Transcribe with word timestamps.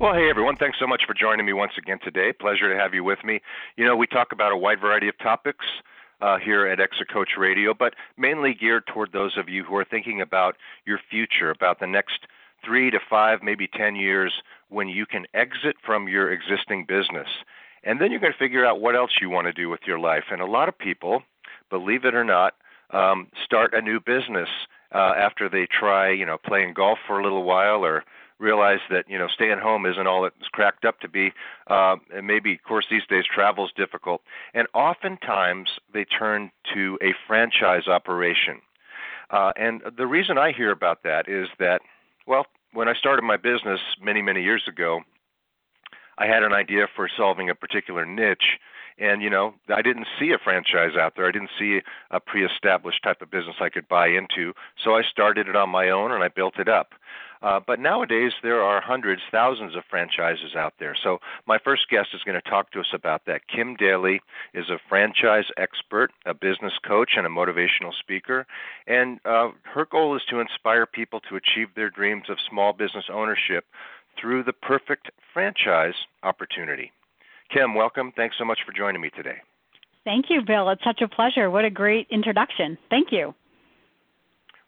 Well, 0.00 0.14
hey 0.14 0.30
everyone, 0.30 0.56
thanks 0.56 0.78
so 0.80 0.86
much 0.86 1.02
for 1.06 1.12
joining 1.12 1.44
me 1.44 1.52
once 1.52 1.72
again 1.76 1.98
today. 2.02 2.32
Pleasure 2.32 2.72
to 2.72 2.80
have 2.80 2.94
you 2.94 3.04
with 3.04 3.22
me. 3.22 3.42
You 3.76 3.84
know, 3.84 3.94
we 3.94 4.06
talk 4.06 4.32
about 4.32 4.50
a 4.50 4.56
wide 4.56 4.80
variety 4.80 5.08
of 5.08 5.18
topics 5.18 5.66
uh, 6.22 6.38
here 6.38 6.66
at 6.66 6.80
Exit 6.80 7.10
Coach 7.12 7.32
Radio, 7.36 7.74
but 7.74 7.92
mainly 8.16 8.54
geared 8.54 8.86
toward 8.86 9.12
those 9.12 9.36
of 9.36 9.50
you 9.50 9.62
who 9.62 9.76
are 9.76 9.84
thinking 9.84 10.22
about 10.22 10.56
your 10.86 10.98
future, 11.10 11.50
about 11.50 11.80
the 11.80 11.86
next 11.86 12.20
three 12.64 12.90
to 12.90 12.98
five, 13.10 13.42
maybe 13.42 13.68
10 13.68 13.94
years 13.94 14.32
when 14.70 14.88
you 14.88 15.04
can 15.04 15.26
exit 15.34 15.76
from 15.84 16.08
your 16.08 16.32
existing 16.32 16.86
business. 16.88 17.28
And 17.84 18.00
then 18.00 18.10
you're 18.10 18.20
going 18.20 18.32
to 18.32 18.38
figure 18.38 18.64
out 18.64 18.80
what 18.80 18.96
else 18.96 19.10
you 19.20 19.28
want 19.28 19.48
to 19.48 19.52
do 19.52 19.68
with 19.68 19.80
your 19.86 19.98
life. 19.98 20.24
And 20.30 20.40
a 20.40 20.46
lot 20.46 20.70
of 20.70 20.78
people, 20.78 21.24
believe 21.68 22.06
it 22.06 22.14
or 22.14 22.24
not, 22.24 22.54
um, 22.88 23.28
start 23.44 23.74
a 23.74 23.82
new 23.82 24.00
business 24.00 24.48
uh, 24.94 25.12
after 25.14 25.46
they 25.50 25.66
try, 25.66 26.10
you 26.10 26.24
know, 26.24 26.38
playing 26.38 26.72
golf 26.72 27.00
for 27.06 27.20
a 27.20 27.22
little 27.22 27.42
while 27.42 27.84
or 27.84 28.02
realize 28.40 28.80
that 28.90 29.04
you 29.08 29.18
know 29.18 29.28
staying 29.28 29.58
home 29.58 29.86
isn't 29.86 30.06
all 30.06 30.24
it's 30.24 30.48
cracked 30.50 30.84
up 30.84 30.98
to 31.00 31.08
be 31.08 31.32
uh, 31.68 31.96
and 32.14 32.26
maybe 32.26 32.54
of 32.54 32.62
course 32.62 32.86
these 32.90 33.06
days 33.08 33.24
travel 33.32 33.66
is 33.66 33.72
difficult. 33.76 34.22
And 34.54 34.66
oftentimes 34.74 35.68
they 35.92 36.04
turn 36.04 36.50
to 36.74 36.98
a 37.02 37.14
franchise 37.26 37.86
operation. 37.86 38.60
Uh, 39.30 39.52
and 39.56 39.82
the 39.96 40.06
reason 40.06 40.38
i 40.38 40.50
hear 40.52 40.72
about 40.72 41.02
that 41.04 41.28
is 41.28 41.48
that 41.58 41.82
well 42.26 42.46
when 42.72 42.88
i 42.88 42.94
started 42.94 43.22
my 43.22 43.36
business 43.36 43.80
many 44.02 44.22
many 44.22 44.42
years 44.42 44.64
ago 44.66 45.00
i 46.18 46.26
had 46.26 46.42
an 46.42 46.52
idea 46.52 46.86
for 46.96 47.08
solving 47.14 47.50
a 47.50 47.54
particular 47.54 48.04
niche. 48.04 48.58
And 48.98 49.22
you 49.22 49.30
know 49.30 49.54
i 49.74 49.82
didn't 49.82 50.06
see 50.18 50.32
a 50.32 50.38
franchise 50.38 50.96
out 50.98 51.14
there. 51.14 51.26
I 51.26 51.32
didn't 51.32 51.50
see 51.58 51.80
a 52.10 52.20
pre-established 52.20 53.02
type 53.02 53.20
of 53.22 53.30
business 53.30 53.56
i 53.60 53.68
could 53.68 53.86
buy 53.86 54.08
into. 54.08 54.54
So 54.82 54.96
i 54.96 55.02
started 55.02 55.46
it 55.46 55.56
on 55.56 55.68
my 55.68 55.90
own 55.90 56.10
and 56.10 56.24
i 56.24 56.28
built 56.28 56.58
it 56.58 56.68
up 56.68 56.94
uh, 57.42 57.58
but 57.66 57.80
nowadays, 57.80 58.32
there 58.42 58.62
are 58.62 58.80
hundreds, 58.80 59.22
thousands 59.30 59.74
of 59.74 59.82
franchises 59.88 60.54
out 60.54 60.74
there. 60.78 60.94
So, 61.02 61.18
my 61.46 61.58
first 61.58 61.88
guest 61.88 62.08
is 62.12 62.22
going 62.22 62.40
to 62.40 62.50
talk 62.50 62.70
to 62.72 62.80
us 62.80 62.92
about 62.92 63.22
that. 63.26 63.48
Kim 63.48 63.76
Daly 63.76 64.20
is 64.52 64.68
a 64.68 64.78
franchise 64.88 65.46
expert, 65.56 66.12
a 66.26 66.34
business 66.34 66.74
coach, 66.86 67.12
and 67.16 67.26
a 67.26 67.30
motivational 67.30 67.94
speaker. 67.98 68.46
And 68.86 69.20
uh, 69.24 69.50
her 69.74 69.86
goal 69.86 70.14
is 70.16 70.22
to 70.28 70.40
inspire 70.40 70.84
people 70.84 71.20
to 71.30 71.36
achieve 71.36 71.68
their 71.74 71.88
dreams 71.88 72.24
of 72.28 72.36
small 72.48 72.74
business 72.74 73.04
ownership 73.10 73.64
through 74.20 74.44
the 74.44 74.52
perfect 74.52 75.10
franchise 75.32 75.94
opportunity. 76.22 76.92
Kim, 77.50 77.74
welcome. 77.74 78.12
Thanks 78.14 78.36
so 78.38 78.44
much 78.44 78.60
for 78.66 78.72
joining 78.72 79.00
me 79.00 79.10
today. 79.16 79.38
Thank 80.04 80.26
you, 80.28 80.42
Bill. 80.46 80.68
It's 80.70 80.84
such 80.84 81.00
a 81.02 81.08
pleasure. 81.08 81.50
What 81.50 81.64
a 81.64 81.70
great 81.70 82.06
introduction. 82.10 82.78
Thank 82.90 83.08
you. 83.12 83.34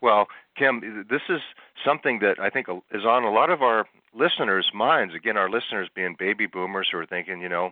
Well, 0.00 0.26
Kim, 0.56 1.06
this 1.08 1.22
is 1.28 1.40
something 1.84 2.18
that 2.20 2.38
I 2.38 2.50
think 2.50 2.66
is 2.92 3.04
on 3.04 3.24
a 3.24 3.30
lot 3.30 3.50
of 3.50 3.62
our 3.62 3.86
listeners' 4.14 4.70
minds. 4.74 5.14
Again, 5.14 5.36
our 5.36 5.50
listeners 5.50 5.88
being 5.94 6.16
baby 6.18 6.46
boomers 6.46 6.88
who 6.90 6.98
are 6.98 7.06
thinking, 7.06 7.40
you 7.40 7.48
know, 7.48 7.70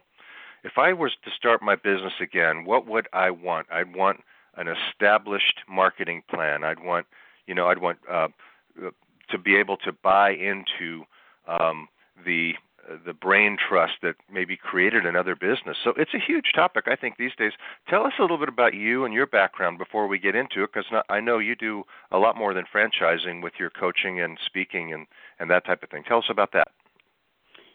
if 0.64 0.72
I 0.76 0.92
was 0.92 1.12
to 1.24 1.30
start 1.30 1.62
my 1.62 1.76
business 1.76 2.14
again, 2.20 2.64
what 2.64 2.86
would 2.86 3.08
I 3.12 3.30
want? 3.30 3.66
I'd 3.70 3.94
want 3.94 4.20
an 4.56 4.69
established 4.69 5.60
marketing 5.69 6.22
plan. 6.28 6.64
I'd 6.64 6.82
want, 6.82 7.06
you 7.46 7.54
know, 7.54 7.69
I'd 7.69 7.78
want 7.78 7.98
uh, 8.10 8.28
to 9.30 9.38
be 9.38 9.56
able 9.56 9.76
to 9.78 9.92
buy 9.92 10.30
into 10.30 11.04
um, 11.46 11.88
the 12.24 12.54
the 13.04 13.12
brain 13.12 13.56
trust 13.56 13.94
that 14.02 14.16
maybe 14.32 14.56
created 14.56 15.06
another 15.06 15.36
business. 15.36 15.76
So 15.82 15.92
it's 15.96 16.14
a 16.14 16.18
huge 16.18 16.52
topic, 16.54 16.84
I 16.86 16.96
think, 16.96 17.16
these 17.16 17.34
days. 17.36 17.52
Tell 17.88 18.04
us 18.04 18.12
a 18.18 18.22
little 18.22 18.38
bit 18.38 18.48
about 18.48 18.74
you 18.74 19.04
and 19.04 19.14
your 19.14 19.26
background 19.26 19.78
before 19.78 20.06
we 20.06 20.18
get 20.18 20.34
into 20.34 20.64
it, 20.64 20.70
because 20.72 20.86
I 21.08 21.20
know 21.20 21.38
you 21.38 21.54
do 21.54 21.84
a 22.10 22.19
lot 22.19 22.36
more 22.36 22.54
than 22.54 22.64
franchising 22.74 23.42
with 23.42 23.54
your 23.58 23.70
coaching 23.70 24.20
and 24.20 24.38
speaking 24.44 24.92
and, 24.92 25.06
and 25.38 25.50
that 25.50 25.66
type 25.66 25.82
of 25.82 25.90
thing. 25.90 26.04
Tell 26.06 26.19
us 26.19 26.30
about 26.30 26.52
that. 26.52 26.69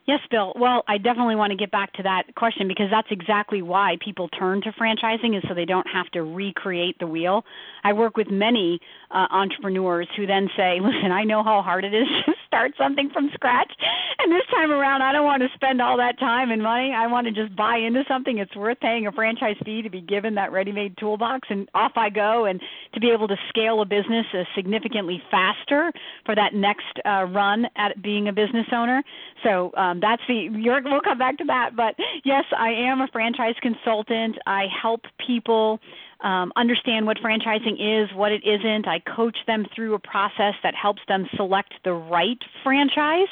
Yes, 0.08 0.20
Bill. 0.30 0.54
Well, 0.56 0.84
I 0.88 1.00
definitely 1.00 1.36
want 1.36 1.50
to 1.50 1.58
get 1.58 1.72
back 1.72 1.92
to 1.94 2.04
that 2.04 2.36
question 2.36 2.68
because 2.68 2.92
that's 2.92 3.08
exactly 3.10 3.64
why 3.64 3.98
people 4.06 4.30
turn 4.30 4.62
to 4.62 4.72
franchising 4.74 5.36
is 5.36 5.44
so 5.48 5.56
they 5.56 5.66
don't 5.66 5.88
have 5.92 6.12
to 6.12 6.22
recreate 6.22 7.00
the 7.00 7.08
wheel. 7.08 7.44
I 7.84 7.94
work 7.94 8.16
with 8.16 8.30
many 8.30 8.80
uh, 9.10 9.26
entrepreneurs 9.32 10.08
who 10.16 10.28
then 10.28 10.48
say, 10.56 10.80
"Listen, 10.80 11.12
I 11.12 11.24
know 11.24 11.42
how 11.42 11.64
hard 11.64 11.86
it 11.86 11.96
is 11.96 12.08
start 12.56 12.72
something 12.78 13.10
from 13.12 13.30
scratch, 13.34 13.72
and 14.20 14.32
this 14.32 14.46
time 14.50 14.72
around, 14.72 15.02
I 15.02 15.12
don't 15.12 15.26
want 15.26 15.42
to 15.44 15.50
spend 15.56 15.82
all 15.82 15.98
that 15.98 16.18
time 16.18 16.52
and 16.52 16.64
money. 16.64 16.94
I 16.96 17.06
want 17.08 17.28
to 17.28 17.34
just 17.34 17.54
buy 17.54 17.76
into 17.76 18.06
something. 18.08 18.38
It's 18.38 18.56
worth 18.56 18.80
paying 18.80 19.08
a 19.08 19.12
franchise 19.12 19.58
fee 19.66 19.82
to 19.82 19.90
be 19.90 20.00
given 20.00 20.36
that 20.36 20.54
ready-made 20.54 20.98
toolbox, 20.98 21.50
and 21.50 21.68
off 21.74 21.92
I 21.98 22.10
go, 22.10 22.46
and 22.46 22.62
to 22.94 23.00
be 23.02 23.12
able 23.12 23.28
to 23.28 23.36
scale 23.50 23.82
a 23.82 23.86
business 23.86 24.26
uh, 24.34 24.44
significantly 24.56 25.22
faster 25.30 25.92
for 26.26 26.34
that 26.34 26.54
next 26.54 26.98
uh, 27.06 27.26
run 27.26 27.68
at 27.76 28.02
being 28.02 28.30
a 28.30 28.34
business 28.34 28.68
owner." 28.72 29.04
So. 29.44 29.74
Um, 29.76 30.00
that's 30.00 30.22
the 30.28 30.50
you're, 30.54 30.82
we'll 30.84 31.02
come 31.02 31.18
back 31.18 31.38
to 31.40 31.44
that. 31.46 31.76
But 31.76 31.96
yes, 32.24 32.46
I 32.58 32.70
am 32.70 33.02
a 33.02 33.08
franchise 33.12 33.56
consultant. 33.62 34.38
I 34.46 34.68
help 34.82 35.02
people 35.26 35.80
um, 36.22 36.52
understand 36.56 37.06
what 37.06 37.18
franchising 37.18 37.76
is, 37.80 38.14
what 38.16 38.32
it 38.32 38.44
isn't. 38.46 38.88
I 38.88 39.00
coach 39.00 39.38
them 39.48 39.66
through 39.76 39.94
a 39.94 40.00
process 40.00 40.54
that 40.64 40.76
helps 40.76 41.02
them 41.08 41.28
select 41.36 41.74
the 41.84 41.94
right 41.94 42.42
franchise. 42.64 43.28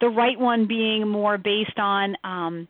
The 0.00 0.08
right 0.08 0.38
one 0.38 0.66
being 0.66 1.08
more 1.08 1.36
based 1.38 1.78
on 1.78 2.16
um, 2.24 2.68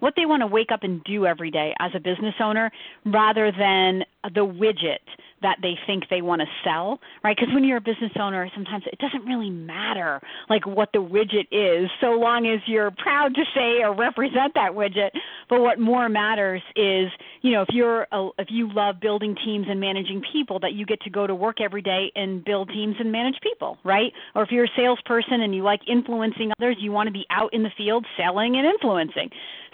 what 0.00 0.14
they 0.16 0.26
want 0.26 0.42
to 0.42 0.46
wake 0.46 0.70
up 0.70 0.82
and 0.82 1.02
do 1.04 1.26
every 1.26 1.50
day 1.50 1.74
as 1.80 1.92
a 1.94 2.00
business 2.00 2.34
owner 2.40 2.70
rather 3.04 3.50
than 3.50 4.04
the 4.24 4.46
widget 4.46 4.98
that 5.42 5.58
they 5.62 5.74
think 5.86 6.04
they 6.08 6.22
want 6.22 6.40
to 6.40 6.46
sell, 6.64 6.98
right? 7.22 7.36
Because 7.36 7.52
when 7.54 7.64
you're 7.64 7.76
a 7.76 7.80
business 7.80 8.12
owner, 8.18 8.50
sometimes 8.54 8.84
it 8.90 8.98
doesn't 8.98 9.24
really 9.26 9.50
matter 9.50 10.20
like 10.48 10.66
what 10.66 10.90
the 10.92 10.98
widget 10.98 11.46
is, 11.50 11.90
so 12.00 12.12
long 12.12 12.46
as 12.46 12.60
you're 12.66 12.90
proud 12.90 13.34
to 13.34 13.42
say 13.54 13.82
or 13.82 13.94
represent 13.94 14.54
that 14.54 14.72
widget. 14.72 15.10
But 15.48 15.60
what 15.60 15.78
more 15.78 16.08
matters 16.08 16.62
is, 16.74 17.08
you 17.42 17.52
know, 17.52 17.62
if 17.62 17.68
you're 17.72 18.06
a, 18.12 18.28
if 18.38 18.48
you 18.50 18.72
love 18.72 19.00
building 19.00 19.36
teams 19.44 19.66
and 19.68 19.80
managing 19.80 20.22
people, 20.32 20.58
that 20.60 20.72
you 20.72 20.86
get 20.86 21.00
to 21.02 21.10
go 21.10 21.26
to 21.26 21.34
work 21.34 21.60
every 21.60 21.82
day 21.82 22.10
and 22.14 22.44
build 22.44 22.68
teams 22.70 22.96
and 22.98 23.12
manage 23.12 23.36
people, 23.42 23.78
right? 23.84 24.12
Or 24.34 24.42
if 24.42 24.50
you're 24.50 24.64
a 24.64 24.70
salesperson 24.76 25.42
and 25.42 25.54
you 25.54 25.62
like 25.62 25.80
influencing 25.88 26.52
others, 26.58 26.76
you 26.80 26.92
want 26.92 27.08
to 27.08 27.12
be 27.12 27.26
out 27.30 27.52
in 27.52 27.62
the 27.62 27.70
field 27.76 28.06
selling 28.16 28.56
and 28.56 28.66
influencing. 28.66 29.30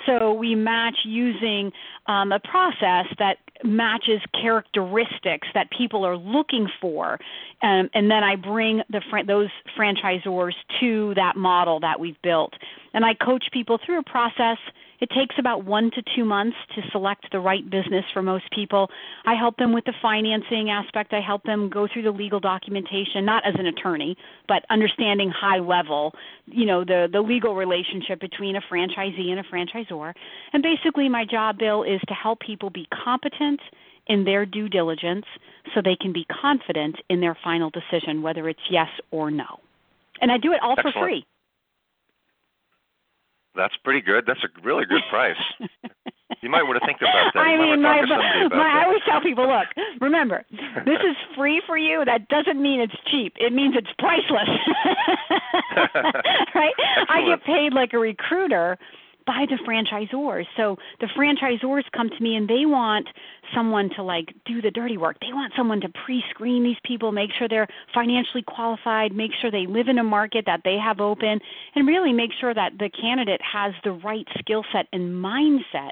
So 0.07 0.33
we 0.33 0.55
match 0.55 0.97
using 1.05 1.71
um, 2.07 2.33
a 2.33 2.41
process 2.41 3.07
that 3.19 3.37
matches 3.65 4.21
characteristics 4.41 5.47
that 5.55 5.71
people 5.71 6.05
are 6.07 6.17
looking 6.17 6.69
for, 6.81 7.19
um, 7.63 7.89
and 7.95 8.11
then 8.11 8.25
I 8.25 8.37
bring 8.37 8.83
the 8.91 9.03
fr- 9.11 9.27
those 9.27 9.51
franchisors 9.79 10.55
to 10.81 11.15
that 11.15 11.37
model 11.37 11.81
that 11.81 11.99
we've 12.01 12.21
built, 12.23 12.55
and 12.95 13.05
I 13.05 13.15
coach 13.15 13.45
people 13.53 13.79
through 13.85 13.99
a 13.99 14.03
process 14.03 14.59
it 15.03 15.11
takes 15.11 15.35
about 15.37 15.65
one 15.65 15.91
to 15.97 16.03
two 16.15 16.25
months 16.25 16.57
to 16.77 16.83
select 16.93 17.27
the 17.33 17.41
right 17.41 17.69
business 17.69 18.05
for 18.13 18.23
most 18.23 18.45
people. 18.53 18.89
I 19.27 19.35
help 19.35 19.57
them 19.57 19.73
with 19.73 19.85
the 19.85 19.95
financing 20.01 20.71
aspect. 20.71 21.13
I 21.13 21.21
help 21.21 21.43
them 21.43 21.69
go 21.69 21.89
through 21.93 22.03
the 22.03 22.13
legal 22.13 22.39
documentation, 22.39 23.25
not 23.25 23.45
as 23.45 23.57
an 23.59 23.67
attorney, 23.67 24.17
but 24.47 24.65
understanding 24.71 25.29
high 25.29 25.59
level, 25.59 26.15
you 26.47 26.65
know, 26.65 26.85
the, 26.85 27.09
the 27.11 27.21
legal 27.21 27.57
relationship 27.57 28.21
between 28.21 28.55
a 28.55 28.61
franchisee 28.61 29.31
and 29.31 29.41
a 29.41 29.43
franchisor. 29.43 30.15
And 30.53 30.63
basically, 30.63 31.09
my 31.09 31.25
job, 31.25 31.59
Bill, 31.59 31.83
is 31.83 32.01
to 32.07 32.15
help 32.15 32.39
people 32.39 32.71
be 32.71 32.87
competent 33.05 33.59
in 34.07 34.25
their 34.25 34.45
due 34.45 34.69
diligence 34.69 35.25
so 35.75 35.81
they 35.83 35.97
can 35.97 36.13
be 36.13 36.25
confident 36.25 36.97
in 37.09 37.21
their 37.21 37.37
final 37.43 37.71
decision, 37.71 38.23
whether 38.23 38.49
it's 38.49 38.61
yes 38.71 38.89
or 39.11 39.31
no. 39.31 39.61
And 40.21 40.31
I 40.31 40.39
do 40.39 40.53
it 40.53 40.61
all 40.63 40.73
Excellent. 40.73 40.95
for 40.95 41.05
free. 41.05 41.27
That's 43.55 43.75
pretty 43.85 44.01
good. 44.01 44.25
That's 44.27 44.43
a 44.45 44.49
really 44.63 44.87
good 44.87 45.03
price. 45.11 45.37
you 46.41 46.49
might 46.49 46.63
want 46.63 46.81
to 46.81 46.87
think 46.87 46.99
about 47.01 47.35
that. 47.35 47.41
I 47.41 47.59
mean, 47.59 47.83
my, 47.83 48.01
my, 48.03 48.81
I 48.81 48.85
always 48.85 49.03
tell 49.07 49.21
people, 49.21 49.47
look, 49.47 49.67
remember, 50.01 50.45
this 50.51 51.01
is 51.01 51.17
free 51.37 51.61
for 51.67 51.77
you. 51.77 52.03
That 52.05 52.29
doesn't 52.29 52.61
mean 52.61 52.81
it's 52.81 52.95
cheap. 53.11 53.35
It 53.37 53.53
means 53.53 53.75
it's 53.77 53.93
priceless. 53.99 54.49
right? 56.55 56.73
Excellent. 56.79 57.11
I 57.11 57.27
get 57.27 57.45
paid 57.45 57.75
like 57.75 57.93
a 57.93 57.99
recruiter 57.99 58.79
by 59.27 59.47
the 59.49 59.59
franchisors. 59.67 60.47
So 60.57 60.77
the 61.01 61.07
franchisors 61.07 61.85
come 61.95 62.11
to 62.11 62.23
me 62.23 62.37
and 62.37 62.49
they 62.49 62.67
want 62.67 63.09
someone 63.55 63.91
to 63.97 64.03
like 64.03 64.35
do 64.45 64.63
the 64.63 64.71
dirty 64.71 64.97
work. 64.97 65.17
They 65.21 65.33
want 65.33 65.53
someone 65.57 65.81
to 65.83 65.89
pre-screen 66.05 66.63
these 66.63 66.77
people, 66.85 67.13
make 67.13 67.31
sure 67.39 67.49
they're 67.49 67.69
financially 67.95 68.43
qualified, 68.43 69.15
make 69.15 69.33
sure 69.41 69.51
they 69.51 69.67
live 69.67 69.89
in 69.89 69.99
a 69.99 70.05
market 70.05 70.45
that 70.47 70.63
they 70.65 70.77
have 70.77 71.01
open, 71.01 71.41
and 71.75 71.87
really 71.87 72.13
make 72.13 72.31
sure 72.41 72.55
that 72.55 72.73
the 72.79 72.91
candidate 72.91 73.41
has 73.43 73.73
the 73.85 73.93
right 73.93 74.27
skill 74.39 74.65
set 74.73 74.87
and 74.93 75.13
mindset 75.13 75.91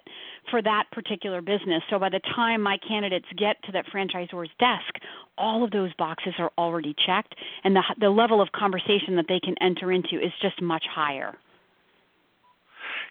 for 0.50 0.62
that 0.62 0.84
particular 0.90 1.40
business. 1.40 1.82
So 1.90 1.98
by 1.98 2.08
the 2.08 2.20
time 2.34 2.62
my 2.62 2.78
candidates 2.86 3.26
get 3.36 3.62
to 3.64 3.72
that 3.72 3.86
franchisor's 3.86 4.50
desk, 4.58 4.94
all 5.36 5.64
of 5.64 5.70
those 5.70 5.92
boxes 5.94 6.34
are 6.38 6.50
already 6.58 6.94
checked 7.06 7.34
and 7.64 7.74
the 7.74 7.82
the 7.98 8.10
level 8.10 8.40
of 8.40 8.52
conversation 8.52 9.16
that 9.16 9.26
they 9.28 9.40
can 9.40 9.54
enter 9.60 9.92
into 9.92 10.16
is 10.16 10.32
just 10.40 10.60
much 10.60 10.84
higher. 10.92 11.36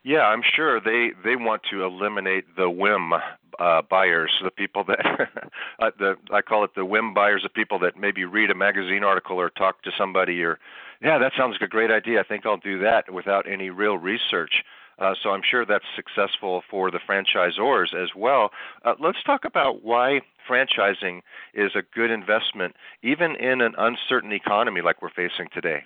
Yeah, 0.03 0.21
I'm 0.21 0.41
sure 0.55 0.79
they 0.79 1.11
they 1.23 1.35
want 1.35 1.63
to 1.71 1.83
eliminate 1.83 2.55
the 2.55 2.69
whim 2.69 3.13
uh, 3.59 3.81
buyers, 3.89 4.31
the 4.43 4.51
people 4.51 4.83
that 4.85 4.99
uh, 5.79 5.91
the 5.97 6.15
I 6.31 6.41
call 6.41 6.63
it 6.63 6.75
the 6.75 6.85
whim 6.85 7.13
buyers, 7.13 7.43
the 7.43 7.49
people 7.49 7.79
that 7.79 7.97
maybe 7.97 8.23
read 8.25 8.49
a 8.49 8.55
magazine 8.55 9.03
article 9.03 9.37
or 9.37 9.49
talk 9.49 9.81
to 9.83 9.91
somebody 9.97 10.41
or 10.43 10.59
yeah, 11.01 11.17
that 11.17 11.33
sounds 11.37 11.53
like 11.53 11.61
a 11.61 11.67
great 11.67 11.91
idea. 11.91 12.19
I 12.19 12.23
think 12.23 12.45
I'll 12.45 12.57
do 12.57 12.79
that 12.79 13.13
without 13.13 13.49
any 13.49 13.69
real 13.69 13.97
research. 13.97 14.63
Uh, 14.99 15.15
so 15.23 15.29
I'm 15.29 15.41
sure 15.49 15.65
that's 15.65 15.85
successful 15.95 16.61
for 16.69 16.91
the 16.91 16.99
franchisors 16.99 17.93
as 17.93 18.09
well. 18.15 18.51
Uh, 18.83 18.95
let's 18.99 19.23
talk 19.23 19.45
about 19.45 19.81
why 19.81 20.21
franchising 20.49 21.21
is 21.53 21.71
a 21.73 21.83
good 21.95 22.11
investment, 22.11 22.75
even 23.01 23.35
in 23.37 23.61
an 23.61 23.75
uncertain 23.77 24.33
economy 24.33 24.81
like 24.81 25.01
we're 25.01 25.09
facing 25.09 25.47
today. 25.53 25.83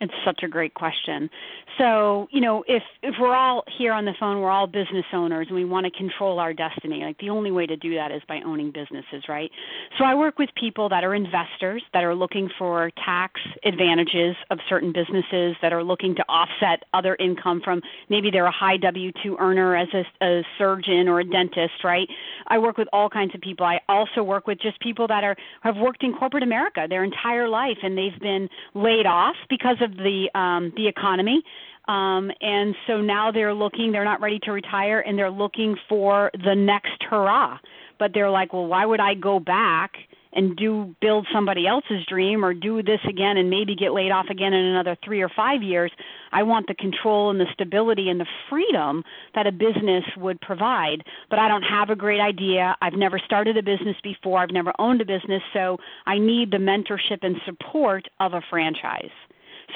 It's 0.00 0.12
such 0.24 0.42
a 0.42 0.48
great 0.48 0.74
question. 0.74 1.28
So, 1.76 2.28
you 2.30 2.40
know, 2.40 2.64
if 2.66 2.82
if 3.02 3.14
we're 3.20 3.34
all 3.34 3.64
here 3.78 3.92
on 3.92 4.04
the 4.04 4.14
phone, 4.18 4.40
we're 4.40 4.50
all 4.50 4.66
business 4.66 5.04
owners 5.12 5.46
and 5.48 5.56
we 5.56 5.64
want 5.64 5.86
to 5.86 5.90
control 5.90 6.38
our 6.38 6.52
destiny. 6.52 7.02
Like 7.04 7.18
the 7.18 7.30
only 7.30 7.50
way 7.50 7.66
to 7.66 7.76
do 7.76 7.94
that 7.94 8.10
is 8.10 8.22
by 8.28 8.40
owning 8.44 8.70
businesses, 8.70 9.24
right? 9.28 9.50
So 9.98 10.04
I 10.04 10.14
work 10.14 10.38
with 10.38 10.50
people 10.58 10.88
that 10.88 11.04
are 11.04 11.14
investors 11.14 11.82
that 11.92 12.04
are 12.04 12.14
looking 12.14 12.48
for 12.58 12.90
tax 13.04 13.40
advantages 13.64 14.36
of 14.50 14.58
certain 14.68 14.92
businesses 14.92 15.56
that 15.62 15.72
are 15.72 15.84
looking 15.84 16.14
to 16.16 16.24
offset 16.28 16.84
other 16.94 17.16
income 17.20 17.60
from 17.64 17.80
maybe 18.08 18.30
they're 18.30 18.46
a 18.46 18.52
high 18.52 18.78
W2 18.78 19.38
earner 19.38 19.76
as 19.76 19.88
a, 19.94 20.04
a 20.24 20.42
surgeon 20.58 21.08
or 21.08 21.20
a 21.20 21.24
dentist, 21.24 21.84
right? 21.84 22.08
I 22.48 22.58
work 22.58 22.76
with 22.76 22.88
all 22.92 23.08
kinds 23.08 23.34
of 23.34 23.40
people. 23.40 23.66
I 23.66 23.80
also 23.88 24.22
work 24.22 24.46
with 24.46 24.60
just 24.60 24.80
people 24.80 25.06
that 25.08 25.22
are 25.22 25.36
have 25.62 25.76
worked 25.76 26.02
in 26.02 26.12
corporate 26.12 26.42
America 26.42 26.86
their 26.88 27.04
entire 27.04 27.48
life 27.48 27.78
and 27.82 27.96
they've 27.96 28.18
been 28.20 28.48
laid 28.74 29.06
off 29.06 29.36
because 29.48 29.76
of 29.80 29.87
of 29.88 29.96
the 29.96 30.28
um, 30.34 30.72
the 30.76 30.86
economy. 30.88 31.42
Um, 31.88 32.30
and 32.42 32.74
so 32.86 33.00
now 33.00 33.32
they're 33.32 33.54
looking, 33.54 33.92
they're 33.92 34.04
not 34.04 34.20
ready 34.20 34.38
to 34.40 34.52
retire, 34.52 35.00
and 35.00 35.18
they're 35.18 35.30
looking 35.30 35.74
for 35.88 36.30
the 36.44 36.54
next 36.54 37.02
hurrah. 37.08 37.58
But 37.98 38.12
they're 38.12 38.30
like, 38.30 38.52
well, 38.52 38.66
why 38.66 38.84
would 38.84 39.00
I 39.00 39.14
go 39.14 39.40
back 39.40 39.92
and 40.34 40.54
do 40.54 40.94
build 41.00 41.26
somebody 41.32 41.66
else's 41.66 42.04
dream 42.06 42.44
or 42.44 42.52
do 42.52 42.82
this 42.82 43.00
again 43.08 43.38
and 43.38 43.48
maybe 43.48 43.74
get 43.74 43.92
laid 43.92 44.10
off 44.12 44.26
again 44.30 44.52
in 44.52 44.64
another 44.66 44.96
three 45.02 45.22
or 45.22 45.30
five 45.34 45.62
years? 45.62 45.90
I 46.30 46.42
want 46.42 46.66
the 46.66 46.74
control 46.74 47.30
and 47.30 47.40
the 47.40 47.46
stability 47.54 48.10
and 48.10 48.20
the 48.20 48.26
freedom 48.50 49.02
that 49.34 49.46
a 49.46 49.52
business 49.52 50.04
would 50.18 50.38
provide. 50.42 51.02
But 51.30 51.38
I 51.38 51.48
don't 51.48 51.62
have 51.62 51.88
a 51.88 51.96
great 51.96 52.20
idea. 52.20 52.76
I've 52.82 52.92
never 52.92 53.18
started 53.18 53.56
a 53.56 53.62
business 53.62 53.96
before. 54.02 54.40
I've 54.40 54.50
never 54.50 54.74
owned 54.78 55.00
a 55.00 55.06
business. 55.06 55.42
So 55.54 55.78
I 56.06 56.18
need 56.18 56.50
the 56.50 56.58
mentorship 56.58 57.20
and 57.22 57.36
support 57.46 58.06
of 58.20 58.34
a 58.34 58.42
franchise. 58.50 59.10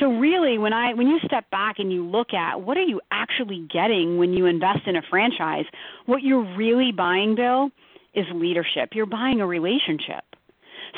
So 0.00 0.10
really 0.18 0.58
when 0.58 0.72
I 0.72 0.94
when 0.94 1.06
you 1.06 1.18
step 1.24 1.50
back 1.50 1.78
and 1.78 1.92
you 1.92 2.04
look 2.04 2.32
at 2.32 2.60
what 2.60 2.76
are 2.76 2.82
you 2.82 3.00
actually 3.10 3.66
getting 3.72 4.18
when 4.18 4.32
you 4.32 4.46
invest 4.46 4.86
in 4.86 4.96
a 4.96 5.02
franchise, 5.02 5.66
what 6.06 6.22
you're 6.22 6.56
really 6.56 6.92
buying, 6.92 7.34
Bill, 7.34 7.70
is 8.14 8.26
leadership. 8.34 8.90
You're 8.94 9.06
buying 9.06 9.40
a 9.40 9.46
relationship. 9.46 10.24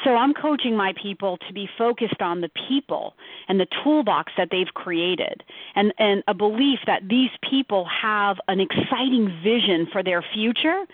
So 0.02 0.16
I'm 0.16 0.34
coaching 0.34 0.76
my 0.76 0.92
people 1.00 1.38
to 1.46 1.52
be 1.52 1.68
focused 1.78 2.20
on 2.20 2.40
the 2.40 2.50
people 2.68 3.14
and 3.48 3.60
the 3.60 3.66
toolbox 3.82 4.32
that 4.36 4.48
they've 4.50 4.72
created 4.74 5.44
and, 5.76 5.94
and 5.98 6.24
a 6.26 6.34
belief 6.34 6.80
that 6.86 7.02
these 7.08 7.30
people 7.48 7.86
have 7.86 8.38
an 8.48 8.60
exciting 8.60 9.40
vision 9.42 9.86
for 9.92 10.02
their 10.02 10.24
future 10.34 10.84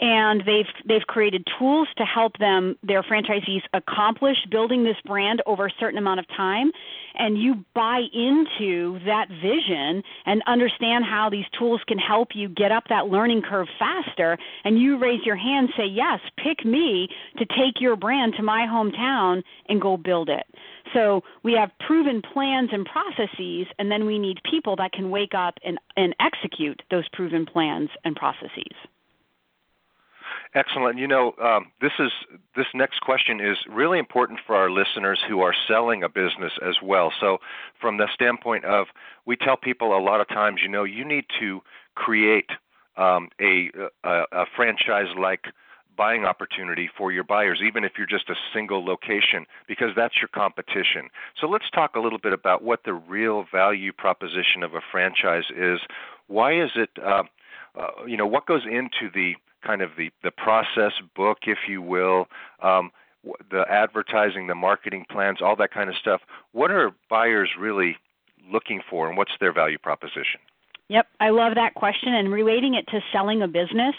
and 0.00 0.42
they've 0.46 0.66
they've 0.86 1.06
created 1.06 1.46
tools 1.58 1.88
to 1.96 2.04
help 2.04 2.38
them 2.38 2.76
their 2.82 3.02
franchisees 3.02 3.62
accomplish 3.72 4.36
building 4.50 4.84
this 4.84 4.96
brand 5.04 5.42
over 5.46 5.66
a 5.66 5.72
certain 5.78 5.98
amount 5.98 6.20
of 6.20 6.26
time 6.28 6.70
and 7.14 7.38
you 7.40 7.64
buy 7.74 8.02
into 8.12 8.98
that 9.06 9.28
vision 9.28 10.02
and 10.26 10.42
understand 10.46 11.04
how 11.04 11.28
these 11.30 11.44
tools 11.58 11.80
can 11.86 11.98
help 11.98 12.28
you 12.34 12.48
get 12.48 12.72
up 12.72 12.84
that 12.88 13.06
learning 13.06 13.42
curve 13.42 13.68
faster 13.78 14.38
and 14.64 14.78
you 14.78 14.98
raise 14.98 15.20
your 15.24 15.36
hand 15.36 15.68
say 15.76 15.86
yes 15.86 16.20
pick 16.42 16.64
me 16.64 17.08
to 17.38 17.44
take 17.46 17.80
your 17.80 17.96
brand 17.96 18.34
to 18.36 18.42
my 18.42 18.66
hometown 18.66 19.42
and 19.68 19.80
go 19.80 19.96
build 19.96 20.28
it. 20.28 20.46
So 20.92 21.22
we 21.42 21.52
have 21.54 21.70
proven 21.86 22.22
plans 22.32 22.70
and 22.72 22.86
processes 22.86 23.66
and 23.78 23.90
then 23.90 24.06
we 24.06 24.18
need 24.18 24.38
people 24.48 24.76
that 24.76 24.92
can 24.92 25.10
wake 25.10 25.34
up 25.34 25.58
and, 25.64 25.78
and 25.96 26.14
execute 26.20 26.82
those 26.90 27.08
proven 27.12 27.46
plans 27.46 27.90
and 28.04 28.14
processes 28.14 28.74
Excellent. 30.54 30.98
You 30.98 31.08
know, 31.08 31.34
um, 31.42 31.72
this 31.80 31.92
is 31.98 32.12
this 32.54 32.66
next 32.74 33.00
question 33.00 33.40
is 33.40 33.56
really 33.68 33.98
important 33.98 34.38
for 34.46 34.54
our 34.54 34.70
listeners 34.70 35.20
who 35.28 35.40
are 35.40 35.54
selling 35.66 36.04
a 36.04 36.08
business 36.08 36.52
as 36.64 36.76
well. 36.80 37.12
So, 37.20 37.38
from 37.80 37.96
the 37.96 38.06
standpoint 38.14 38.64
of, 38.64 38.86
we 39.26 39.34
tell 39.36 39.56
people 39.56 39.96
a 39.96 39.98
lot 39.98 40.20
of 40.20 40.28
times, 40.28 40.60
you 40.62 40.68
know, 40.68 40.84
you 40.84 41.04
need 41.04 41.24
to 41.40 41.60
create 41.96 42.50
um, 42.96 43.30
a, 43.40 43.70
a, 44.04 44.22
a 44.30 44.44
franchise-like 44.54 45.46
buying 45.96 46.24
opportunity 46.24 46.88
for 46.96 47.10
your 47.10 47.24
buyers, 47.24 47.60
even 47.64 47.82
if 47.82 47.92
you're 47.98 48.06
just 48.06 48.28
a 48.28 48.34
single 48.52 48.84
location, 48.84 49.46
because 49.66 49.90
that's 49.96 50.14
your 50.18 50.28
competition. 50.28 51.08
So 51.40 51.48
let's 51.48 51.68
talk 51.70 51.96
a 51.96 52.00
little 52.00 52.18
bit 52.18 52.32
about 52.32 52.62
what 52.62 52.84
the 52.84 52.94
real 52.94 53.44
value 53.50 53.92
proposition 53.92 54.62
of 54.62 54.74
a 54.74 54.80
franchise 54.90 55.44
is. 55.56 55.80
Why 56.28 56.60
is 56.60 56.70
it, 56.76 56.90
uh, 57.04 57.24
uh, 57.76 57.88
you 58.06 58.16
know, 58.16 58.26
what 58.26 58.46
goes 58.46 58.62
into 58.64 59.10
the 59.12 59.34
kind 59.64 59.82
of 59.82 59.90
the 59.96 60.10
the 60.22 60.30
process 60.30 60.92
book, 61.16 61.38
if 61.46 61.58
you 61.68 61.82
will, 61.82 62.26
um, 62.62 62.90
the 63.50 63.64
advertising, 63.68 64.46
the 64.46 64.54
marketing 64.54 65.04
plans, 65.10 65.38
all 65.40 65.56
that 65.56 65.72
kind 65.72 65.88
of 65.88 65.96
stuff. 65.96 66.20
What 66.52 66.70
are 66.70 66.92
buyers 67.08 67.50
really 67.58 67.96
looking 68.50 68.80
for, 68.88 69.08
and 69.08 69.16
what's 69.16 69.32
their 69.40 69.52
value 69.52 69.78
proposition? 69.78 70.40
Yep, 70.88 71.06
I 71.18 71.30
love 71.30 71.54
that 71.54 71.74
question 71.74 72.12
and 72.14 72.30
relating 72.30 72.74
it 72.74 72.86
to 72.88 73.00
selling 73.12 73.40
a 73.42 73.48
business. 73.48 73.94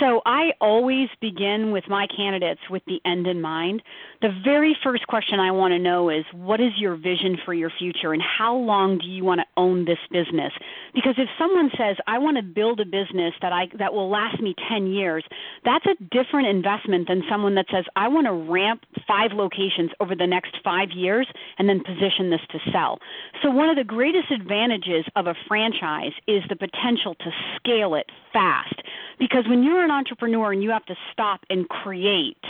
So 0.00 0.22
I 0.24 0.52
always 0.60 1.08
begin 1.20 1.72
with 1.72 1.84
my 1.86 2.06
candidates 2.06 2.60
with 2.70 2.82
the 2.86 3.00
end 3.04 3.26
in 3.26 3.40
mind. 3.40 3.82
The 4.22 4.30
very 4.42 4.74
first 4.82 5.06
question 5.06 5.38
I 5.38 5.50
want 5.50 5.72
to 5.72 5.78
know 5.78 6.08
is 6.08 6.24
what 6.32 6.60
is 6.60 6.72
your 6.78 6.96
vision 6.96 7.36
for 7.44 7.52
your 7.52 7.70
future 7.78 8.14
and 8.14 8.22
how 8.22 8.56
long 8.56 8.98
do 8.98 9.06
you 9.06 9.24
want 9.24 9.40
to 9.40 9.46
own 9.58 9.84
this 9.84 9.98
business? 10.10 10.52
Because 10.94 11.14
if 11.18 11.28
someone 11.38 11.70
says 11.76 11.96
I 12.06 12.18
want 12.18 12.38
to 12.38 12.42
build 12.42 12.80
a 12.80 12.84
business 12.86 13.34
that 13.42 13.52
I 13.52 13.68
that 13.78 13.92
will 13.92 14.08
last 14.08 14.40
me 14.40 14.54
10 14.68 14.86
years, 14.86 15.22
that's 15.64 15.84
a 15.84 16.02
different 16.10 16.48
investment 16.48 17.06
than 17.06 17.22
someone 17.28 17.54
that 17.56 17.66
says 17.70 17.84
I 17.94 18.08
want 18.08 18.26
to 18.26 18.32
ramp 18.32 18.84
5 19.06 19.32
locations 19.32 19.90
over 20.00 20.14
the 20.14 20.26
next 20.26 20.56
5 20.64 20.90
years 20.92 21.26
and 21.58 21.68
then 21.68 21.82
position 21.84 22.30
this 22.30 22.40
to 22.52 22.58
sell. 22.72 22.98
So 23.42 23.50
one 23.50 23.68
of 23.68 23.76
the 23.76 23.84
greatest 23.84 24.30
advantages 24.30 25.04
of 25.14 25.26
a 25.26 25.34
franchise 25.46 26.12
is 26.26 26.42
the 26.48 26.56
potential 26.56 27.14
to 27.16 27.30
scale 27.56 27.94
it 27.94 28.06
fast. 28.32 28.80
Because 29.18 29.44
when 29.46 29.62
you're 29.62 29.84
an 29.90 29.96
entrepreneur 29.96 30.52
and 30.52 30.62
you 30.62 30.70
have 30.70 30.86
to 30.86 30.96
stop 31.12 31.40
and 31.50 31.68
create 31.68 32.42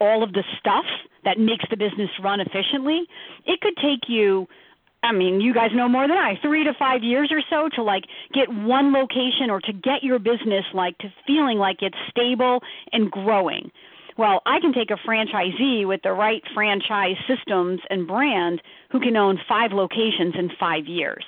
all 0.00 0.22
of 0.22 0.32
the 0.32 0.42
stuff 0.58 0.84
that 1.24 1.38
makes 1.38 1.64
the 1.70 1.76
business 1.76 2.10
run 2.22 2.40
efficiently, 2.40 3.06
it 3.46 3.60
could 3.60 3.76
take 3.76 4.08
you 4.08 4.48
I 5.04 5.10
mean, 5.10 5.40
you 5.40 5.52
guys 5.52 5.70
know 5.74 5.88
more 5.88 6.06
than 6.06 6.16
I. 6.16 6.38
3 6.42 6.62
to 6.62 6.74
5 6.74 7.02
years 7.02 7.32
or 7.32 7.42
so 7.50 7.68
to 7.74 7.82
like 7.82 8.04
get 8.32 8.48
one 8.48 8.92
location 8.92 9.50
or 9.50 9.60
to 9.62 9.72
get 9.72 10.04
your 10.04 10.20
business 10.20 10.64
like 10.72 10.96
to 10.98 11.12
feeling 11.26 11.58
like 11.58 11.82
it's 11.82 11.96
stable 12.08 12.60
and 12.92 13.10
growing. 13.10 13.72
Well, 14.16 14.42
I 14.46 14.60
can 14.60 14.72
take 14.72 14.92
a 14.92 14.98
franchisee 15.08 15.88
with 15.88 16.02
the 16.02 16.12
right 16.12 16.42
franchise 16.54 17.16
systems 17.26 17.80
and 17.90 18.06
brand 18.06 18.62
who 18.92 19.00
can 19.00 19.16
own 19.16 19.40
5 19.48 19.72
locations 19.72 20.36
in 20.36 20.50
5 20.60 20.86
years. 20.86 21.24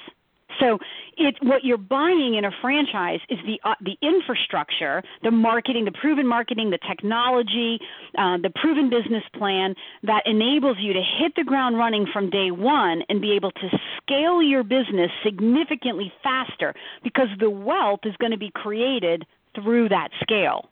So 0.60 0.78
it 1.16 1.36
what 1.42 1.64
you're 1.64 1.78
buying 1.78 2.34
in 2.34 2.44
a 2.44 2.50
franchise 2.60 3.20
is 3.28 3.38
the 3.46 3.60
uh, 3.64 3.74
the 3.80 3.96
infrastructure, 4.02 5.02
the 5.22 5.30
marketing, 5.30 5.84
the 5.84 5.92
proven 5.92 6.26
marketing, 6.26 6.70
the 6.70 6.78
technology, 6.78 7.78
uh, 8.18 8.38
the 8.38 8.50
proven 8.50 8.90
business 8.90 9.24
plan 9.34 9.74
that 10.02 10.26
enables 10.26 10.78
you 10.78 10.92
to 10.92 11.02
hit 11.02 11.34
the 11.36 11.44
ground 11.44 11.78
running 11.78 12.06
from 12.12 12.30
day 12.30 12.50
one 12.50 13.02
and 13.08 13.20
be 13.20 13.32
able 13.32 13.50
to 13.52 13.68
scale 14.02 14.42
your 14.42 14.62
business 14.62 15.10
significantly 15.22 16.12
faster 16.22 16.74
because 17.02 17.28
the 17.38 17.50
wealth 17.50 18.00
is 18.04 18.14
going 18.18 18.32
to 18.32 18.38
be 18.38 18.50
created 18.50 19.26
through 19.54 19.88
that 19.88 20.08
scale. 20.20 20.68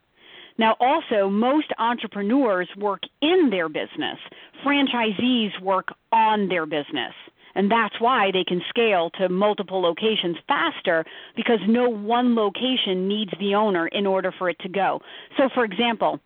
Now, 0.58 0.76
also, 0.80 1.28
most 1.28 1.68
entrepreneurs 1.78 2.68
work 2.76 3.02
in 3.20 3.50
their 3.50 3.68
business, 3.68 4.18
franchisees 4.64 5.58
work 5.60 5.88
on 6.12 6.48
their 6.48 6.66
business. 6.66 7.14
And 7.54 7.70
that's 7.70 8.00
why 8.00 8.30
they 8.32 8.44
can 8.44 8.62
scale 8.68 9.10
to 9.18 9.28
multiple 9.28 9.80
locations 9.80 10.36
faster 10.48 11.04
because 11.36 11.58
no 11.66 11.88
one 11.88 12.34
location 12.34 13.08
needs 13.08 13.32
the 13.38 13.54
owner 13.54 13.88
in 13.88 14.06
order 14.06 14.32
for 14.38 14.48
it 14.48 14.58
to 14.60 14.68
go. 14.68 15.00
So, 15.36 15.48
for 15.54 15.64
example, 15.64 16.20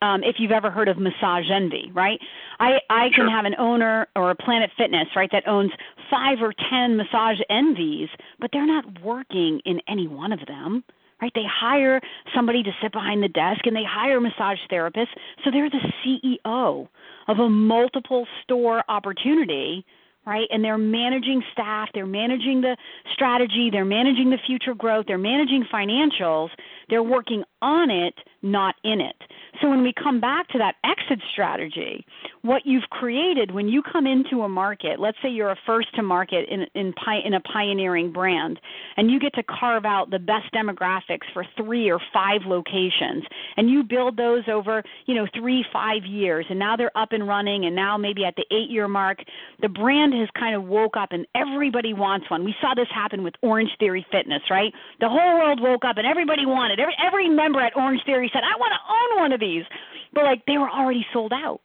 um, 0.00 0.22
if 0.22 0.36
you've 0.38 0.52
ever 0.52 0.70
heard 0.70 0.88
of 0.88 0.96
Massage 0.98 1.50
Envy, 1.50 1.90
right? 1.92 2.20
I, 2.60 2.78
I 2.88 3.08
can 3.14 3.28
have 3.28 3.44
an 3.44 3.56
owner 3.58 4.06
or 4.14 4.30
a 4.30 4.34
Planet 4.36 4.70
Fitness, 4.78 5.08
right, 5.16 5.30
that 5.32 5.46
owns 5.48 5.72
five 6.08 6.38
or 6.40 6.54
ten 6.70 6.96
Massage 6.96 7.38
Envies, 7.50 8.08
but 8.38 8.50
they're 8.52 8.66
not 8.66 9.02
working 9.02 9.60
in 9.64 9.80
any 9.88 10.06
one 10.06 10.32
of 10.32 10.40
them 10.46 10.84
right? 11.20 11.32
They 11.34 11.44
hire 11.44 12.00
somebody 12.34 12.62
to 12.62 12.70
sit 12.82 12.92
behind 12.92 13.22
the 13.22 13.28
desk 13.28 13.66
and 13.66 13.74
they 13.74 13.84
hire 13.84 14.20
massage 14.20 14.58
therapists. 14.70 15.08
So 15.44 15.50
they're 15.50 15.70
the 15.70 15.92
CEO 16.04 16.88
of 17.26 17.38
a 17.38 17.48
multiple 17.48 18.26
store 18.44 18.84
opportunity 18.88 19.84
right? 20.28 20.46
And 20.50 20.62
they're 20.62 20.76
managing 20.76 21.42
staff, 21.52 21.88
they're 21.94 22.04
managing 22.04 22.60
the 22.60 22.76
strategy, 23.14 23.70
they're 23.72 23.86
managing 23.86 24.28
the 24.28 24.36
future 24.46 24.74
growth, 24.74 25.06
they're 25.08 25.16
managing 25.16 25.64
financials, 25.72 26.50
they're 26.90 27.02
working 27.02 27.44
on 27.62 27.90
it, 27.90 28.14
not 28.42 28.74
in 28.84 29.00
it. 29.00 29.16
So 29.60 29.68
when 29.68 29.82
we 29.82 29.92
come 29.92 30.20
back 30.20 30.48
to 30.48 30.58
that 30.58 30.76
exit 30.84 31.20
strategy, 31.32 32.06
what 32.42 32.62
you've 32.64 32.88
created 32.90 33.50
when 33.50 33.68
you 33.68 33.82
come 33.82 34.06
into 34.06 34.42
a 34.42 34.48
market, 34.48 35.00
let's 35.00 35.16
say 35.22 35.28
you're 35.28 35.50
a 35.50 35.58
first 35.66 35.94
to 35.96 36.02
market 36.02 36.48
in 36.48 36.66
in, 36.74 36.94
in 37.24 37.34
a 37.34 37.40
pioneering 37.40 38.12
brand, 38.12 38.60
and 38.96 39.10
you 39.10 39.18
get 39.18 39.34
to 39.34 39.42
carve 39.42 39.84
out 39.84 40.10
the 40.10 40.18
best 40.18 40.52
demographics 40.54 41.26
for 41.32 41.44
three 41.56 41.90
or 41.90 42.00
five 42.12 42.42
locations, 42.46 43.24
and 43.56 43.68
you 43.68 43.82
build 43.82 44.16
those 44.16 44.44
over 44.48 44.82
you 45.06 45.14
know 45.14 45.26
three 45.34 45.64
five 45.72 46.04
years, 46.04 46.46
and 46.48 46.58
now 46.58 46.76
they're 46.76 46.96
up 46.96 47.12
and 47.12 47.26
running, 47.26 47.64
and 47.64 47.74
now 47.74 47.96
maybe 47.96 48.24
at 48.24 48.36
the 48.36 48.44
eight 48.50 48.70
year 48.70 48.86
mark, 48.86 49.18
the 49.60 49.68
brand 49.68 50.14
has 50.14 50.28
kind 50.38 50.54
of 50.54 50.64
woke 50.64 50.96
up 50.96 51.10
and 51.12 51.26
everybody 51.34 51.92
wants 51.92 52.30
one. 52.30 52.44
We 52.44 52.54
saw 52.60 52.74
this 52.74 52.88
happen 52.94 53.22
with 53.24 53.34
Orange 53.42 53.70
Theory 53.78 54.06
Fitness, 54.12 54.42
right? 54.50 54.72
The 55.00 55.08
whole 55.08 55.38
world 55.38 55.60
woke 55.60 55.84
up 55.84 55.96
and 55.96 56.06
everybody 56.06 56.46
wanted. 56.46 56.78
Every 56.78 56.94
every 57.04 57.28
member 57.28 57.47
at 57.56 57.76
Orange 57.76 58.02
Theory 58.04 58.30
said, 58.32 58.42
"I 58.44 58.56
want 58.58 58.72
to 58.72 58.92
own 58.92 59.22
one 59.22 59.32
of 59.32 59.40
these," 59.40 59.64
but 60.12 60.24
like 60.24 60.44
they 60.46 60.58
were 60.58 60.70
already 60.70 61.06
sold 61.12 61.32
out. 61.32 61.60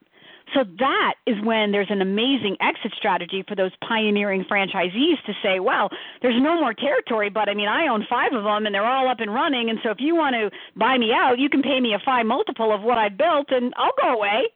So 0.54 0.64
that 0.80 1.16
is 1.26 1.36
when 1.44 1.72
there's 1.72 1.90
an 1.90 2.02
amazing 2.02 2.58
exit 2.62 2.94
strategy 2.98 3.44
for 3.48 3.56
those 3.56 3.72
pioneering 3.88 4.46
franchisees 4.46 5.24
to 5.26 5.34
say, 5.42 5.60
well, 5.60 5.90
there's 6.22 6.40
no 6.42 6.60
more 6.60 6.74
territory, 6.74 7.30
but 7.30 7.50
I 7.50 7.54
mean, 7.54 7.68
I 7.68 7.88
own 7.88 8.06
five 8.10 8.34
of 8.34 8.44
them 8.44 8.66
and 8.66 8.76
they're 8.76 8.86
all 8.86 9.08
up 9.08 9.20
and 9.20 9.34
running. 9.34 9.70
And 9.70 9.80
so 9.82 9.90
if 9.90 9.98
you 10.00 10.16
want 10.16 10.36
to 10.36 10.52
buy 10.76 10.98
me 10.98 11.12
out, 11.12 11.40
you 11.40 11.50
can 11.50 11.64
pay 11.64 11.80
me 11.80 11.94
a 11.94 12.00
five 12.06 12.26
multiple 12.26 12.74
of 12.74 12.82
what 12.82 12.98
I 12.98 13.10
built 13.10 13.48
and 13.50 13.74
I'll 13.78 13.96
go 14.00 14.14
away. 14.14 14.50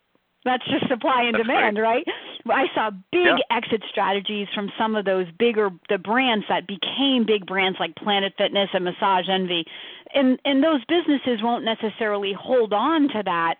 That's 0.47 0.65
just 0.65 0.87
supply 0.87 1.23
and 1.23 1.35
That's 1.35 1.45
demand, 1.45 1.77
right. 1.77 2.05
right? 2.07 2.67
I 2.71 2.73
saw 2.73 2.91
big 3.11 3.25
yeah. 3.25 3.55
exit 3.55 3.83
strategies 3.89 4.47
from 4.55 4.71
some 4.77 4.95
of 4.95 5.05
those 5.05 5.27
bigger 5.37 5.69
the 5.89 5.97
brands 5.97 6.45
that 6.49 6.67
became 6.67 7.25
big 7.25 7.45
brands 7.45 7.77
like 7.79 7.95
Planet 7.95 8.33
Fitness 8.37 8.69
and 8.73 8.85
Massage 8.85 9.27
Envy. 9.29 9.65
And 10.13 10.39
and 10.45 10.63
those 10.63 10.81
businesses 10.85 11.43
won't 11.43 11.65
necessarily 11.65 12.33
hold 12.33 12.73
on 12.73 13.09
to 13.09 13.21
that 13.25 13.55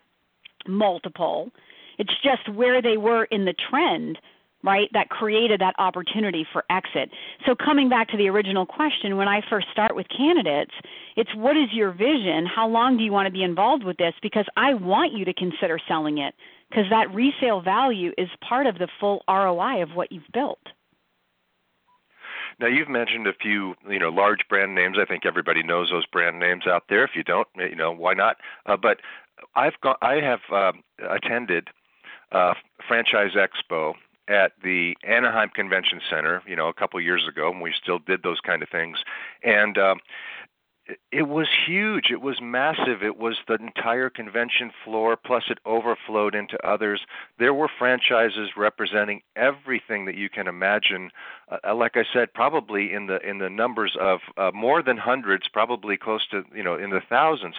multiple. 0.68 1.52
It's 1.98 2.14
just 2.24 2.48
where 2.56 2.82
they 2.82 2.98
were 2.98 3.26
in 3.26 3.46
the 3.46 3.56
trend 3.70 4.18
right 4.64 4.90
that 4.94 5.10
created 5.10 5.62
that 5.62 5.76
opportunity 5.78 6.46
for 6.52 6.64
exit 6.70 7.12
so 7.46 7.54
coming 7.56 7.90
back 7.90 8.08
to 8.10 8.18
the 8.18 8.28
original 8.28 8.66
question 8.66 9.16
when 9.16 9.28
i 9.28 9.40
first 9.50 9.68
start 9.72 9.96
with 9.96 10.08
candidates 10.10 10.72
it's 11.16 11.30
what 11.36 11.56
is 11.56 11.70
your 11.72 11.92
vision 11.92 12.46
how 12.46 12.68
long 12.68 12.98
do 12.98 13.04
you 13.04 13.12
want 13.12 13.28
to 13.28 13.32
be 13.32 13.44
involved 13.44 13.84
with 13.84 13.98
this 13.98 14.14
because 14.24 14.46
i 14.58 14.74
want 14.74 15.14
you 15.14 15.24
to 15.24 15.34
consider 15.34 15.78
selling 15.88 16.18
it 16.18 16.34
because 16.70 16.86
that 16.90 17.14
resale 17.14 17.62
value 17.62 18.12
is 18.18 18.30
part 18.48 18.68
of 18.68 18.78
the 18.78 18.88
full 19.00 19.24
ROI 19.28 19.82
of 19.84 19.92
what 19.96 20.12
you've 20.12 20.24
built. 20.34 20.60
Now 22.60 22.68
you've 22.68 22.90
mentioned 22.90 23.28
a 23.28 23.34
few, 23.34 23.76
you 23.88 24.00
know, 24.00 24.10
large 24.10 24.40
brand 24.50 24.74
names. 24.74 24.98
I 25.00 25.06
think 25.06 25.26
everybody 25.26 25.62
knows 25.62 25.90
those 25.92 26.06
brand 26.08 26.40
names 26.40 26.66
out 26.66 26.84
there. 26.90 27.04
If 27.04 27.12
you 27.16 27.24
don't, 27.24 27.48
you 27.56 27.76
know, 27.76 27.92
why 27.92 28.14
not? 28.14 28.38
Uh, 28.66 28.78
but 28.78 29.00
I've 29.56 29.80
got, 29.82 29.98
I 30.02 30.16
have 30.16 30.40
um, 30.52 30.84
attended 31.08 31.68
uh, 32.32 32.56
Franchise 32.88 33.32
Expo 33.36 33.94
at 34.28 34.54
the 34.62 34.96
Anaheim 35.08 35.50
Convention 35.50 36.02
Center, 36.10 36.42
you 36.46 36.56
know, 36.56 36.68
a 36.68 36.74
couple 36.74 37.00
years 37.00 37.26
ago, 37.28 37.50
and 37.50 37.62
we 37.62 37.74
still 37.82 38.00
did 38.00 38.24
those 38.24 38.40
kind 38.42 38.62
of 38.62 38.70
things. 38.70 38.98
And 39.44 39.78
um, 39.78 40.00
it 41.12 41.28
was 41.28 41.48
huge. 41.66 42.12
It 42.12 42.22
was 42.22 42.40
massive. 42.42 43.04
It 43.04 43.18
was 43.18 43.38
the 43.48 43.56
entire 43.56 44.10
convention 44.10 44.72
floor, 44.84 45.18
plus 45.18 45.44
it 45.50 45.60
overflowed 45.66 46.36
into 46.36 46.58
others. 46.66 47.02
There 47.40 47.54
were 47.54 47.68
franchises 47.68 48.52
representing 48.56 49.22
everything 49.36 50.06
that 50.06 50.16
you 50.16 50.30
can 50.30 50.48
imagine. 50.48 51.12
Uh, 51.52 51.76
like 51.76 51.98
I 51.98 52.06
said, 52.12 52.34
probably 52.34 52.94
in 52.94 53.08
the 53.08 53.20
in 53.28 53.40
the 53.40 53.50
numbers 53.50 53.98
of 54.00 54.20
uh, 54.38 54.52
more 54.54 54.82
than 54.82 54.98
hundreds, 54.98 55.48
probably 55.48 55.98
close 55.98 56.26
to 56.28 56.44
you 56.54 56.64
know 56.64 56.76
in 56.76 56.90
the 56.90 57.02
thousands. 57.02 57.56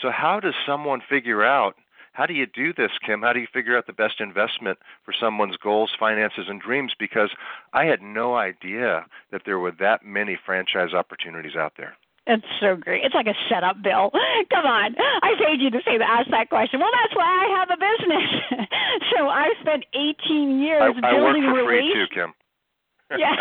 So 0.00 0.10
how 0.10 0.40
does 0.40 0.54
someone 0.66 1.02
figure 1.08 1.44
out? 1.44 1.76
How 2.14 2.26
do 2.26 2.34
you 2.34 2.46
do 2.46 2.74
this, 2.74 2.90
Kim? 3.04 3.22
How 3.22 3.32
do 3.32 3.40
you 3.40 3.46
figure 3.50 3.76
out 3.76 3.86
the 3.86 3.92
best 3.94 4.20
investment 4.20 4.78
for 5.02 5.14
someone's 5.18 5.56
goals, 5.56 5.92
finances, 5.98 6.44
and 6.48 6.60
dreams? 6.60 6.92
Because 6.98 7.30
I 7.72 7.86
had 7.86 8.02
no 8.02 8.36
idea 8.36 9.06
that 9.30 9.42
there 9.46 9.58
were 9.58 9.72
that 9.80 10.04
many 10.04 10.36
franchise 10.44 10.92
opportunities 10.92 11.56
out 11.56 11.72
there. 11.78 11.96
It's 12.26 12.46
so 12.60 12.76
great. 12.76 13.04
It's 13.04 13.14
like 13.14 13.26
a 13.26 13.34
setup, 13.48 13.82
Bill. 13.82 14.10
Come 14.50 14.66
on. 14.66 14.94
I 15.22 15.34
paid 15.38 15.60
you 15.60 15.70
to 15.70 15.80
say 15.84 15.98
to 15.98 16.04
ask 16.04 16.30
that 16.30 16.48
question. 16.48 16.78
Well, 16.78 16.90
that's 17.02 17.16
why 17.16 17.26
I 17.26 17.58
have 17.58 17.68
a 17.70 17.78
business. 17.78 18.68
so 19.16 19.28
I 19.28 19.48
spent 19.60 19.84
18 19.94 20.60
years 20.60 20.94
I, 21.02 21.08
I 21.08 21.12
building 21.12 21.44
work 21.46 21.56
for 21.56 21.68
relationships. 21.68 22.14
free 22.14 22.22
too, 22.22 22.30
Kim. 22.30 22.34
yeah, 23.18 23.36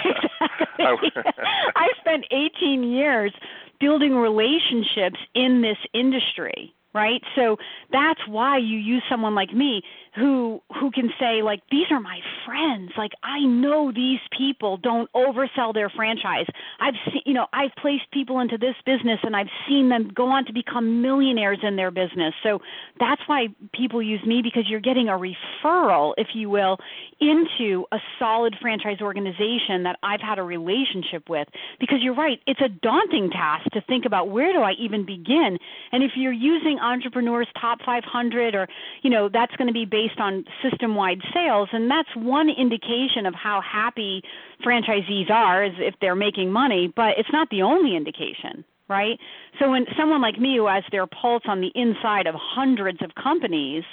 exactly. 0.80 1.34
I 1.76 1.88
spent 2.02 2.26
18 2.32 2.92
years 2.92 3.32
building 3.80 4.16
relationships 4.16 5.18
in 5.34 5.62
this 5.62 5.78
industry 5.94 6.74
right 6.94 7.22
so 7.36 7.58
that's 7.92 8.20
why 8.28 8.58
you 8.58 8.78
use 8.78 9.02
someone 9.10 9.34
like 9.34 9.54
me 9.54 9.82
who 10.16 10.62
who 10.78 10.92
can 10.92 11.10
say 11.18 11.42
like 11.42 11.62
these 11.72 11.86
are 11.90 12.00
my 12.00 12.20
friends. 12.46 12.92
Like 12.98 13.12
i 13.24 13.40
know 13.40 13.92
these 13.94 14.20
people 14.38 14.76
don't 14.78 15.10
oversell 15.14 15.74
their 15.74 15.90
franchise. 15.90 16.46
I've 16.80 16.96
seen 17.06 17.22
you 17.26 17.34
know 17.34 17.48
i've 17.54 17.72
placed 17.82 18.12
people 18.12 18.40
into 18.40 18.58
this 18.58 18.76
business 18.86 19.20
and 19.24 19.36
i've 19.36 19.48
seen 19.68 19.88
them 19.88 20.12
go 20.14 20.28
on 20.28 20.46
to 20.46 20.54
become 20.54 21.02
millionaires 21.02 21.60
in 21.64 21.78
their 21.78 21.92
business. 21.92 22.34
So 22.44 22.60
that's 23.00 23.22
why 23.28 23.48
people 23.74 24.02
use 24.02 24.24
me 24.26 24.42
because 24.42 24.70
you're 24.70 24.82
getting 24.82 25.08
a 25.08 25.14
referral 25.14 26.14
if 26.18 26.28
you 26.34 26.50
will 26.50 26.78
into 27.22 27.86
a 27.94 28.00
solid 28.20 28.56
franchise 28.62 29.00
organization 29.02 29.84
that 29.84 29.98
i've 30.04 30.22
had 30.22 30.40
a 30.40 30.44
relationship 30.44 31.30
with. 31.30 31.48
Because 31.80 32.00
you're 32.02 32.16
right 32.16 32.40
it's 32.48 32.62
a 32.62 32.70
daunting 32.70 33.30
task 33.30 33.70
to 33.72 33.82
think 33.82 34.06
about 34.06 34.30
where 34.30 34.52
do 34.52 34.60
i 34.60 34.74
even 34.74 35.06
begin? 35.06 35.58
And 35.94 36.04
if 36.04 36.12
you're 36.16 36.34
using 36.34 36.80
entrepreneurs 36.80 37.48
top 37.60 37.80
500 37.86 38.56
or 38.56 38.68
you 39.04 39.10
know 39.10 39.30
that's 39.30 39.56
going 39.56 39.68
to 39.68 39.74
be 39.74 39.86
based 39.86 40.01
on 40.18 40.46
system 40.62 40.96
wide 40.96 41.22
sales 41.34 41.70
and 41.72 41.90
that's 41.90 42.10
one 42.16 42.50
indication 42.50 43.26
of 43.26 43.34
how 43.34 43.62
happy 43.62 44.22
franchisees 44.66 45.30
are 45.30 45.64
is 45.64 45.74
if 45.78 45.96
they're 46.02 46.16
making 46.16 46.52
money 46.52 46.92
but 46.96 47.18
it's 47.18 47.32
not 47.32 47.50
the 47.50 47.62
only 47.62 47.96
indication 47.96 48.64
right 48.88 49.20
so 49.60 49.72
when 49.72 49.86
someone 49.98 50.22
like 50.22 50.40
me 50.40 50.58
who 50.58 50.68
has 50.68 50.84
their 50.92 51.08
pulse 51.08 51.44
on 51.46 51.62
the 51.62 51.72
inside 51.76 52.28
of 52.28 52.36
hundreds 52.36 53.02
of 53.02 53.12
companies 53.22 53.84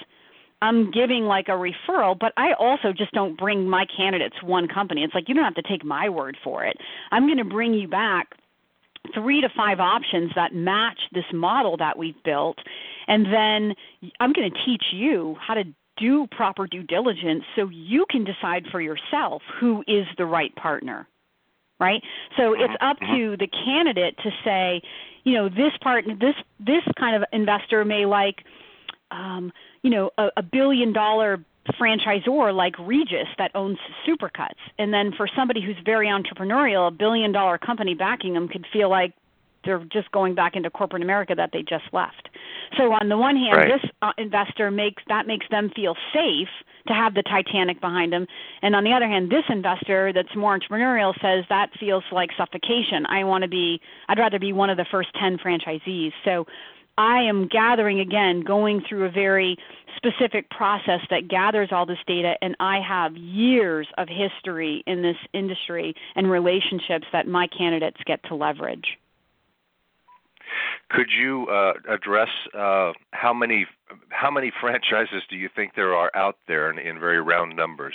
I'm 0.60 0.90
giving 0.90 1.24
like 1.24 1.46
a 1.48 1.52
referral, 1.52 2.18
but 2.18 2.32
I 2.36 2.52
also 2.58 2.92
just 2.92 3.12
don't 3.12 3.38
bring 3.38 3.68
my 3.68 3.86
candidates 3.96 4.42
one 4.42 4.66
company. 4.66 5.04
It's 5.04 5.14
like 5.14 5.28
you 5.28 5.34
don't 5.36 5.44
have 5.44 5.54
to 5.54 5.62
take 5.62 5.84
my 5.84 6.08
word 6.08 6.36
for 6.42 6.64
it. 6.64 6.76
I'm 7.12 7.26
going 7.26 7.38
to 7.38 7.44
bring 7.44 7.74
you 7.74 7.86
back 7.86 8.34
three 9.14 9.40
to 9.40 9.48
five 9.56 9.80
options 9.80 10.32
that 10.34 10.54
match 10.54 10.98
this 11.12 11.24
model 11.32 11.76
that 11.78 11.96
we've 11.96 12.20
built. 12.24 12.58
And 13.06 13.26
then 13.26 13.74
I'm 14.20 14.32
going 14.32 14.50
to 14.50 14.64
teach 14.64 14.84
you 14.92 15.36
how 15.40 15.54
to 15.54 15.64
do 15.98 16.26
proper 16.28 16.66
due 16.66 16.82
diligence 16.82 17.44
so 17.56 17.68
you 17.68 18.06
can 18.10 18.24
decide 18.24 18.64
for 18.70 18.80
yourself 18.80 19.42
who 19.60 19.82
is 19.86 20.06
the 20.16 20.26
right 20.26 20.54
partner. 20.56 21.06
Right? 21.80 22.02
So 22.36 22.54
it's 22.54 22.74
up 22.80 22.98
to 22.98 23.36
the 23.36 23.46
candidate 23.46 24.16
to 24.24 24.30
say, 24.44 24.82
you 25.22 25.34
know, 25.34 25.48
this 25.48 25.72
part 25.80 26.06
this 26.06 26.34
this 26.58 26.82
kind 26.98 27.14
of 27.14 27.22
investor 27.32 27.84
may 27.84 28.04
like 28.04 28.44
um, 29.10 29.52
you 29.82 29.90
know, 29.90 30.10
a, 30.18 30.28
a 30.38 30.42
billion 30.42 30.92
dollar 30.92 31.44
franchisor 31.80 32.54
like 32.54 32.74
Regis 32.78 33.28
that 33.38 33.50
owns 33.54 33.78
Supercuts. 34.06 34.58
And 34.78 34.92
then 34.92 35.12
for 35.16 35.28
somebody 35.36 35.62
who's 35.62 35.76
very 35.84 36.08
entrepreneurial, 36.08 36.88
a 36.88 36.90
billion 36.90 37.32
dollar 37.32 37.58
company 37.58 37.94
backing 37.94 38.34
them 38.34 38.48
could 38.48 38.66
feel 38.72 38.88
like 38.88 39.14
they're 39.68 39.84
just 39.92 40.10
going 40.10 40.34
back 40.34 40.56
into 40.56 40.70
corporate 40.70 41.02
America 41.02 41.34
that 41.36 41.50
they 41.52 41.60
just 41.60 41.84
left. 41.92 42.30
So 42.78 42.92
on 42.92 43.10
the 43.10 43.18
one 43.18 43.36
hand, 43.36 43.56
right. 43.56 43.68
this 43.68 43.90
uh, 44.00 44.12
investor 44.16 44.70
makes 44.70 45.02
that 45.08 45.26
makes 45.26 45.46
them 45.50 45.70
feel 45.76 45.94
safe 46.12 46.48
to 46.86 46.94
have 46.94 47.12
the 47.12 47.22
Titanic 47.22 47.80
behind 47.82 48.14
them, 48.14 48.26
and 48.62 48.74
on 48.74 48.82
the 48.82 48.92
other 48.92 49.06
hand, 49.06 49.30
this 49.30 49.44
investor 49.50 50.10
that's 50.14 50.34
more 50.34 50.58
entrepreneurial 50.58 51.12
says 51.20 51.44
that 51.50 51.68
feels 51.78 52.04
like 52.10 52.30
suffocation. 52.38 53.04
I 53.06 53.24
want 53.24 53.42
to 53.42 53.48
be, 53.48 53.78
I'd 54.08 54.18
rather 54.18 54.38
be 54.38 54.54
one 54.54 54.70
of 54.70 54.78
the 54.78 54.86
first 54.90 55.10
ten 55.20 55.36
franchisees. 55.36 56.12
So 56.24 56.46
I 56.96 57.22
am 57.22 57.46
gathering 57.46 58.00
again, 58.00 58.40
going 58.40 58.82
through 58.88 59.04
a 59.04 59.10
very 59.10 59.56
specific 59.96 60.50
process 60.50 61.00
that 61.10 61.28
gathers 61.28 61.68
all 61.70 61.86
this 61.86 61.98
data, 62.06 62.34
and 62.42 62.56
I 62.58 62.80
have 62.80 63.16
years 63.16 63.86
of 63.98 64.08
history 64.08 64.82
in 64.86 65.02
this 65.02 65.16
industry 65.32 65.94
and 66.16 66.30
relationships 66.30 67.06
that 67.12 67.28
my 67.28 67.46
candidates 67.46 67.98
get 68.04 68.22
to 68.24 68.34
leverage. 68.34 68.98
Could 70.90 71.08
you 71.10 71.46
uh, 71.48 71.74
address 71.88 72.28
uh, 72.54 72.92
how 73.12 73.32
many 73.32 73.66
how 74.10 74.30
many 74.30 74.52
franchises 74.60 75.22
do 75.30 75.36
you 75.36 75.48
think 75.54 75.74
there 75.74 75.94
are 75.94 76.10
out 76.14 76.36
there 76.46 76.70
in, 76.70 76.78
in 76.78 77.00
very 77.00 77.20
round 77.20 77.56
numbers? 77.56 77.94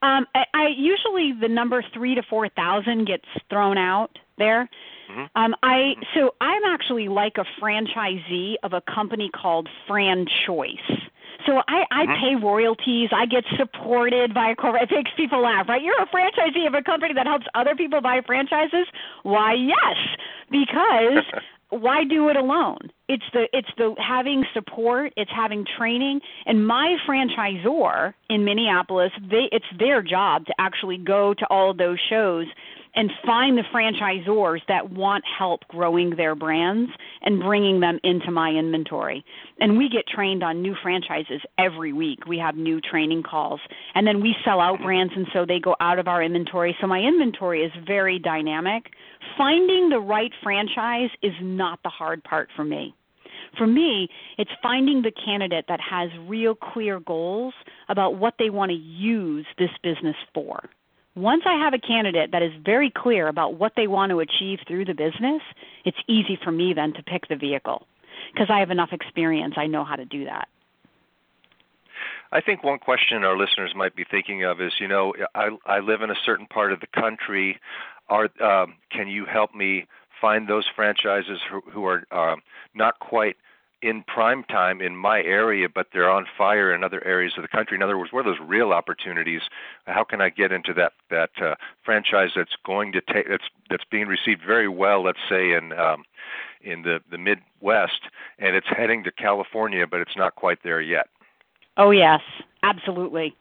Um, 0.00 0.26
I, 0.34 0.44
I 0.54 0.66
usually 0.76 1.32
the 1.32 1.48
number 1.48 1.82
three 1.92 2.14
to 2.14 2.22
four 2.22 2.48
thousand 2.48 3.06
gets 3.06 3.26
thrown 3.50 3.78
out 3.78 4.18
there. 4.38 4.68
Mm-hmm. 5.10 5.24
Um, 5.34 5.54
I 5.62 5.94
mm-hmm. 5.96 6.02
so 6.14 6.34
I'm 6.40 6.62
actually 6.64 7.08
like 7.08 7.36
a 7.38 7.44
franchisee 7.60 8.54
of 8.62 8.72
a 8.72 8.80
company 8.82 9.30
called 9.30 9.68
FranChoice. 9.88 11.07
So 11.48 11.62
I, 11.66 11.84
I 11.90 12.04
mm-hmm. 12.04 12.12
pay 12.20 12.46
royalties. 12.46 13.08
I 13.10 13.24
get 13.24 13.42
supported 13.56 14.34
by 14.34 14.50
a 14.50 14.54
corporate. 14.54 14.92
It 14.92 14.94
makes 14.94 15.10
people 15.16 15.42
laugh, 15.42 15.66
right? 15.66 15.80
You're 15.82 16.00
a 16.00 16.06
franchisee 16.06 16.66
of 16.66 16.74
a 16.74 16.82
company 16.82 17.14
that 17.14 17.26
helps 17.26 17.46
other 17.54 17.74
people 17.74 18.02
buy 18.02 18.20
franchises. 18.26 18.86
Why, 19.22 19.54
yes, 19.54 19.96
because 20.50 21.24
why 21.70 22.04
do 22.04 22.28
it 22.28 22.36
alone? 22.36 22.90
It's 23.08 23.24
the 23.32 23.48
it's 23.54 23.68
the 23.78 23.94
having 23.96 24.44
support, 24.52 25.14
it's 25.16 25.30
having 25.34 25.64
training, 25.78 26.20
and 26.44 26.66
my 26.66 26.96
franchisor 27.08 28.12
in 28.28 28.44
Minneapolis, 28.44 29.12
they 29.30 29.48
it's 29.50 29.64
their 29.78 30.02
job 30.02 30.44
to 30.46 30.54
actually 30.58 30.98
go 30.98 31.32
to 31.32 31.46
all 31.48 31.70
of 31.70 31.78
those 31.78 31.98
shows 32.10 32.44
and 32.98 33.12
find 33.24 33.56
the 33.56 33.62
franchisors 33.72 34.58
that 34.66 34.90
want 34.90 35.22
help 35.38 35.60
growing 35.68 36.16
their 36.16 36.34
brands 36.34 36.90
and 37.22 37.40
bringing 37.40 37.78
them 37.78 38.00
into 38.02 38.32
my 38.32 38.50
inventory. 38.50 39.24
And 39.60 39.78
we 39.78 39.88
get 39.88 40.08
trained 40.08 40.42
on 40.42 40.62
new 40.62 40.74
franchises 40.82 41.40
every 41.58 41.92
week. 41.92 42.26
We 42.26 42.38
have 42.38 42.56
new 42.56 42.80
training 42.80 43.22
calls. 43.22 43.60
And 43.94 44.04
then 44.04 44.20
we 44.20 44.34
sell 44.44 44.60
out 44.60 44.80
brands, 44.82 45.12
and 45.14 45.28
so 45.32 45.46
they 45.46 45.60
go 45.60 45.76
out 45.78 46.00
of 46.00 46.08
our 46.08 46.24
inventory. 46.24 46.76
So 46.80 46.88
my 46.88 46.98
inventory 46.98 47.62
is 47.62 47.70
very 47.86 48.18
dynamic. 48.18 48.86
Finding 49.36 49.90
the 49.90 50.00
right 50.00 50.32
franchise 50.42 51.10
is 51.22 51.34
not 51.40 51.78
the 51.84 51.90
hard 51.90 52.24
part 52.24 52.48
for 52.56 52.64
me. 52.64 52.96
For 53.56 53.68
me, 53.68 54.08
it's 54.38 54.50
finding 54.60 55.02
the 55.02 55.12
candidate 55.12 55.66
that 55.68 55.80
has 55.80 56.10
real 56.26 56.56
clear 56.56 56.98
goals 56.98 57.54
about 57.88 58.16
what 58.16 58.34
they 58.40 58.50
want 58.50 58.70
to 58.70 58.76
use 58.76 59.46
this 59.56 59.70
business 59.84 60.16
for. 60.34 60.68
Once 61.18 61.42
I 61.46 61.54
have 61.54 61.74
a 61.74 61.78
candidate 61.78 62.30
that 62.30 62.42
is 62.42 62.52
very 62.64 62.92
clear 62.94 63.26
about 63.26 63.54
what 63.54 63.72
they 63.76 63.88
want 63.88 64.10
to 64.10 64.20
achieve 64.20 64.60
through 64.68 64.84
the 64.84 64.94
business, 64.94 65.42
it's 65.84 65.98
easy 66.06 66.38
for 66.42 66.52
me 66.52 66.72
then 66.74 66.92
to 66.94 67.02
pick 67.02 67.26
the 67.28 67.34
vehicle 67.34 67.86
because 68.32 68.48
I 68.50 68.60
have 68.60 68.70
enough 68.70 68.90
experience. 68.92 69.54
I 69.56 69.66
know 69.66 69.84
how 69.84 69.96
to 69.96 70.04
do 70.04 70.24
that. 70.26 70.48
I 72.30 72.40
think 72.40 72.62
one 72.62 72.78
question 72.78 73.24
our 73.24 73.36
listeners 73.36 73.72
might 73.74 73.96
be 73.96 74.04
thinking 74.08 74.44
of 74.44 74.60
is, 74.60 74.72
you 74.78 74.86
know, 74.86 75.12
I, 75.34 75.48
I 75.66 75.80
live 75.80 76.02
in 76.02 76.10
a 76.10 76.20
certain 76.24 76.46
part 76.46 76.72
of 76.72 76.80
the 76.80 76.86
country. 76.86 77.58
Are 78.08 78.28
um, 78.40 78.74
can 78.92 79.08
you 79.08 79.24
help 79.24 79.54
me 79.54 79.86
find 80.20 80.48
those 80.48 80.66
franchises 80.76 81.40
who, 81.50 81.62
who 81.70 81.84
are 81.84 82.04
um, 82.12 82.42
not 82.74 82.98
quite 83.00 83.36
in 83.80 84.02
prime 84.02 84.42
time 84.44 84.80
in 84.80 84.96
my 84.96 85.22
area, 85.22 85.68
but 85.72 85.88
they're 85.92 86.10
on 86.10 86.26
fire 86.36 86.74
in 86.74 86.82
other 86.82 87.04
areas 87.06 87.34
of 87.36 87.42
the 87.42 87.48
country. 87.48 87.76
In 87.76 87.82
other 87.82 87.96
words, 87.96 88.12
what 88.12 88.26
are 88.26 88.30
those 88.30 88.40
real 88.44 88.72
opportunities? 88.72 89.42
How 89.86 90.04
can 90.04 90.20
I 90.20 90.30
get 90.30 90.52
into 90.52 90.72
that 90.74 90.92
that 91.10 91.30
uh, 91.40 91.54
franchise 91.84 92.30
that's 92.34 92.56
going 92.64 92.92
to 92.92 93.00
take 93.00 93.28
that's 93.28 93.44
that's 93.70 93.84
being 93.90 94.08
received 94.08 94.42
very 94.46 94.68
well? 94.68 95.04
Let's 95.04 95.18
say 95.28 95.52
in 95.52 95.72
um, 95.72 96.04
in 96.62 96.82
the 96.82 97.00
the 97.10 97.18
Midwest, 97.18 98.00
and 98.38 98.56
it's 98.56 98.66
heading 98.68 99.04
to 99.04 99.12
California, 99.12 99.86
but 99.86 100.00
it's 100.00 100.16
not 100.16 100.34
quite 100.34 100.58
there 100.64 100.80
yet. 100.80 101.08
Oh 101.76 101.90
yes, 101.90 102.20
absolutely. 102.62 103.36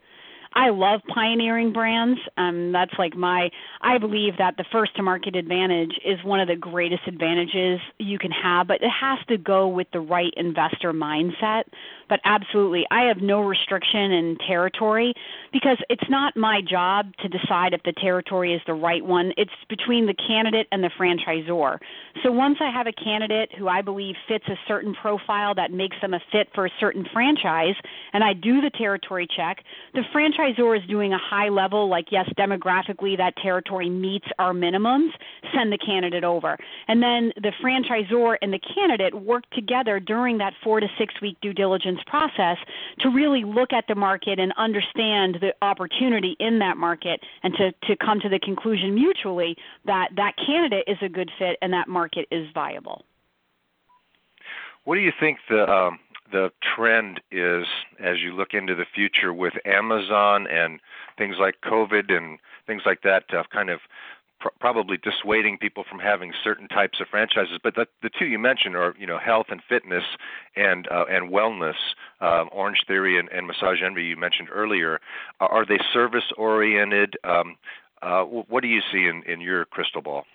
I 0.53 0.69
love 0.69 1.01
pioneering 1.13 1.73
brands. 1.73 2.19
Um, 2.37 2.71
that's 2.71 2.93
like 2.97 3.15
my. 3.15 3.49
I 3.81 3.97
believe 3.97 4.37
that 4.37 4.57
the 4.57 4.65
first 4.71 4.95
to 4.95 5.03
market 5.03 5.35
advantage 5.35 5.93
is 6.05 6.23
one 6.23 6.39
of 6.39 6.47
the 6.47 6.55
greatest 6.55 7.03
advantages 7.07 7.79
you 7.99 8.17
can 8.17 8.31
have, 8.31 8.67
but 8.67 8.81
it 8.81 8.89
has 8.89 9.19
to 9.27 9.37
go 9.37 9.67
with 9.67 9.87
the 9.91 9.99
right 9.99 10.33
investor 10.35 10.93
mindset. 10.93 11.63
But 12.09 12.21
absolutely, 12.23 12.85
I 12.89 13.03
have 13.03 13.17
no 13.17 13.41
restriction 13.41 14.11
in 14.11 14.37
territory 14.47 15.13
because 15.51 15.77
it's 15.89 16.09
not 16.09 16.37
my 16.37 16.61
job 16.61 17.11
to 17.21 17.27
decide 17.27 17.73
if 17.73 17.83
the 17.83 17.93
territory 17.93 18.53
is 18.53 18.61
the 18.65 18.73
right 18.73 19.05
one. 19.05 19.33
It's 19.37 19.51
between 19.69 20.05
the 20.05 20.13
candidate 20.13 20.67
and 20.71 20.83
the 20.83 20.89
franchisor. 20.97 21.79
So 22.23 22.31
once 22.31 22.57
I 22.61 22.71
have 22.71 22.87
a 22.87 22.93
candidate 22.93 23.51
who 23.57 23.67
I 23.67 23.81
believe 23.81 24.15
fits 24.27 24.45
a 24.47 24.57
certain 24.67 24.93
profile 24.93 25.53
that 25.55 25.71
makes 25.71 25.97
them 26.01 26.13
a 26.13 26.19
fit 26.31 26.47
for 26.55 26.65
a 26.65 26.71
certain 26.79 27.05
franchise, 27.11 27.75
and 28.13 28.23
I 28.23 28.33
do 28.33 28.61
the 28.61 28.71
territory 28.71 29.27
check, 29.35 29.63
the 29.93 30.03
franchisor 30.37 30.77
is 30.77 30.87
doing 30.87 31.13
a 31.13 31.17
high 31.17 31.49
level, 31.49 31.89
like, 31.89 32.07
yes, 32.11 32.27
demographically 32.37 33.17
that 33.17 33.35
territory 33.41 33.89
meets 33.89 34.27
our 34.39 34.53
minimums, 34.53 35.09
send 35.53 35.71
the 35.71 35.77
candidate 35.77 36.23
over. 36.23 36.57
And 36.87 37.01
then 37.01 37.31
the 37.35 37.51
franchisor 37.63 38.37
and 38.41 38.53
the 38.53 38.59
candidate 38.59 39.13
work 39.13 39.43
together 39.51 39.99
during 39.99 40.37
that 40.39 40.53
four 40.63 40.79
to 40.79 40.87
six 40.97 41.13
week 41.21 41.37
due 41.41 41.53
diligence 41.53 41.99
process 42.07 42.57
to 42.99 43.09
really 43.09 43.43
look 43.43 43.73
at 43.73 43.85
the 43.87 43.95
market 43.95 44.39
and 44.39 44.53
understand 44.57 45.37
the 45.41 45.53
opportunity 45.61 46.35
in 46.39 46.59
that 46.59 46.77
market 46.77 47.21
and 47.43 47.53
to, 47.55 47.71
to 47.87 47.95
come 47.97 48.19
to 48.19 48.29
the 48.29 48.39
conclusion 48.39 48.93
mutually 48.93 49.55
that 49.85 50.09
that 50.15 50.33
candidate 50.45 50.83
is 50.87 50.97
a 51.01 51.09
good 51.09 51.31
fit 51.37 51.57
and 51.61 51.73
that 51.73 51.87
market 51.87 52.27
is 52.31 52.47
viable. 52.53 53.03
What 54.83 54.95
do 54.95 55.01
you 55.01 55.11
think 55.19 55.39
the 55.49 55.69
um, 55.69 55.99
the 56.31 56.51
trend 56.75 57.21
is 57.31 57.65
as 57.99 58.17
you 58.19 58.33
look 58.33 58.53
into 58.53 58.75
the 58.75 58.85
future 58.93 59.33
with 59.33 59.53
Amazon 59.65 60.47
and 60.47 60.79
things 61.17 61.35
like 61.39 61.55
COVID 61.63 62.11
and 62.11 62.39
things 62.65 62.83
like 62.85 63.01
that 63.03 63.27
to 63.29 63.43
kind 63.51 63.69
of 63.69 63.79
pr- 64.39 64.49
probably 64.59 64.97
dissuading 64.97 65.57
people 65.57 65.83
from 65.89 65.99
having 65.99 66.33
certain 66.43 66.67
types 66.67 66.99
of 66.99 67.07
franchises. 67.07 67.59
But 67.61 67.75
the, 67.75 67.87
the 68.01 68.09
two 68.09 68.25
you 68.25 68.39
mentioned 68.39 68.75
are 68.75 68.93
you 68.99 69.07
know 69.07 69.17
health 69.17 69.47
and 69.49 69.61
fitness 69.67 70.03
and 70.55 70.87
uh, 70.91 71.05
and 71.09 71.31
wellness. 71.31 71.75
Um, 72.21 72.49
Orange 72.51 72.79
Theory 72.87 73.19
and, 73.19 73.29
and 73.29 73.47
Massage 73.47 73.81
Envy 73.83 74.03
you 74.03 74.17
mentioned 74.17 74.49
earlier. 74.51 74.99
Are 75.39 75.65
they 75.65 75.79
service 75.93 76.31
oriented? 76.37 77.15
Um, 77.23 77.55
uh, 78.01 78.23
what 78.23 78.61
do 78.61 78.67
you 78.67 78.81
see 78.91 79.07
in, 79.07 79.23
in 79.23 79.41
your 79.41 79.65
crystal 79.65 80.01
ball? 80.01 80.25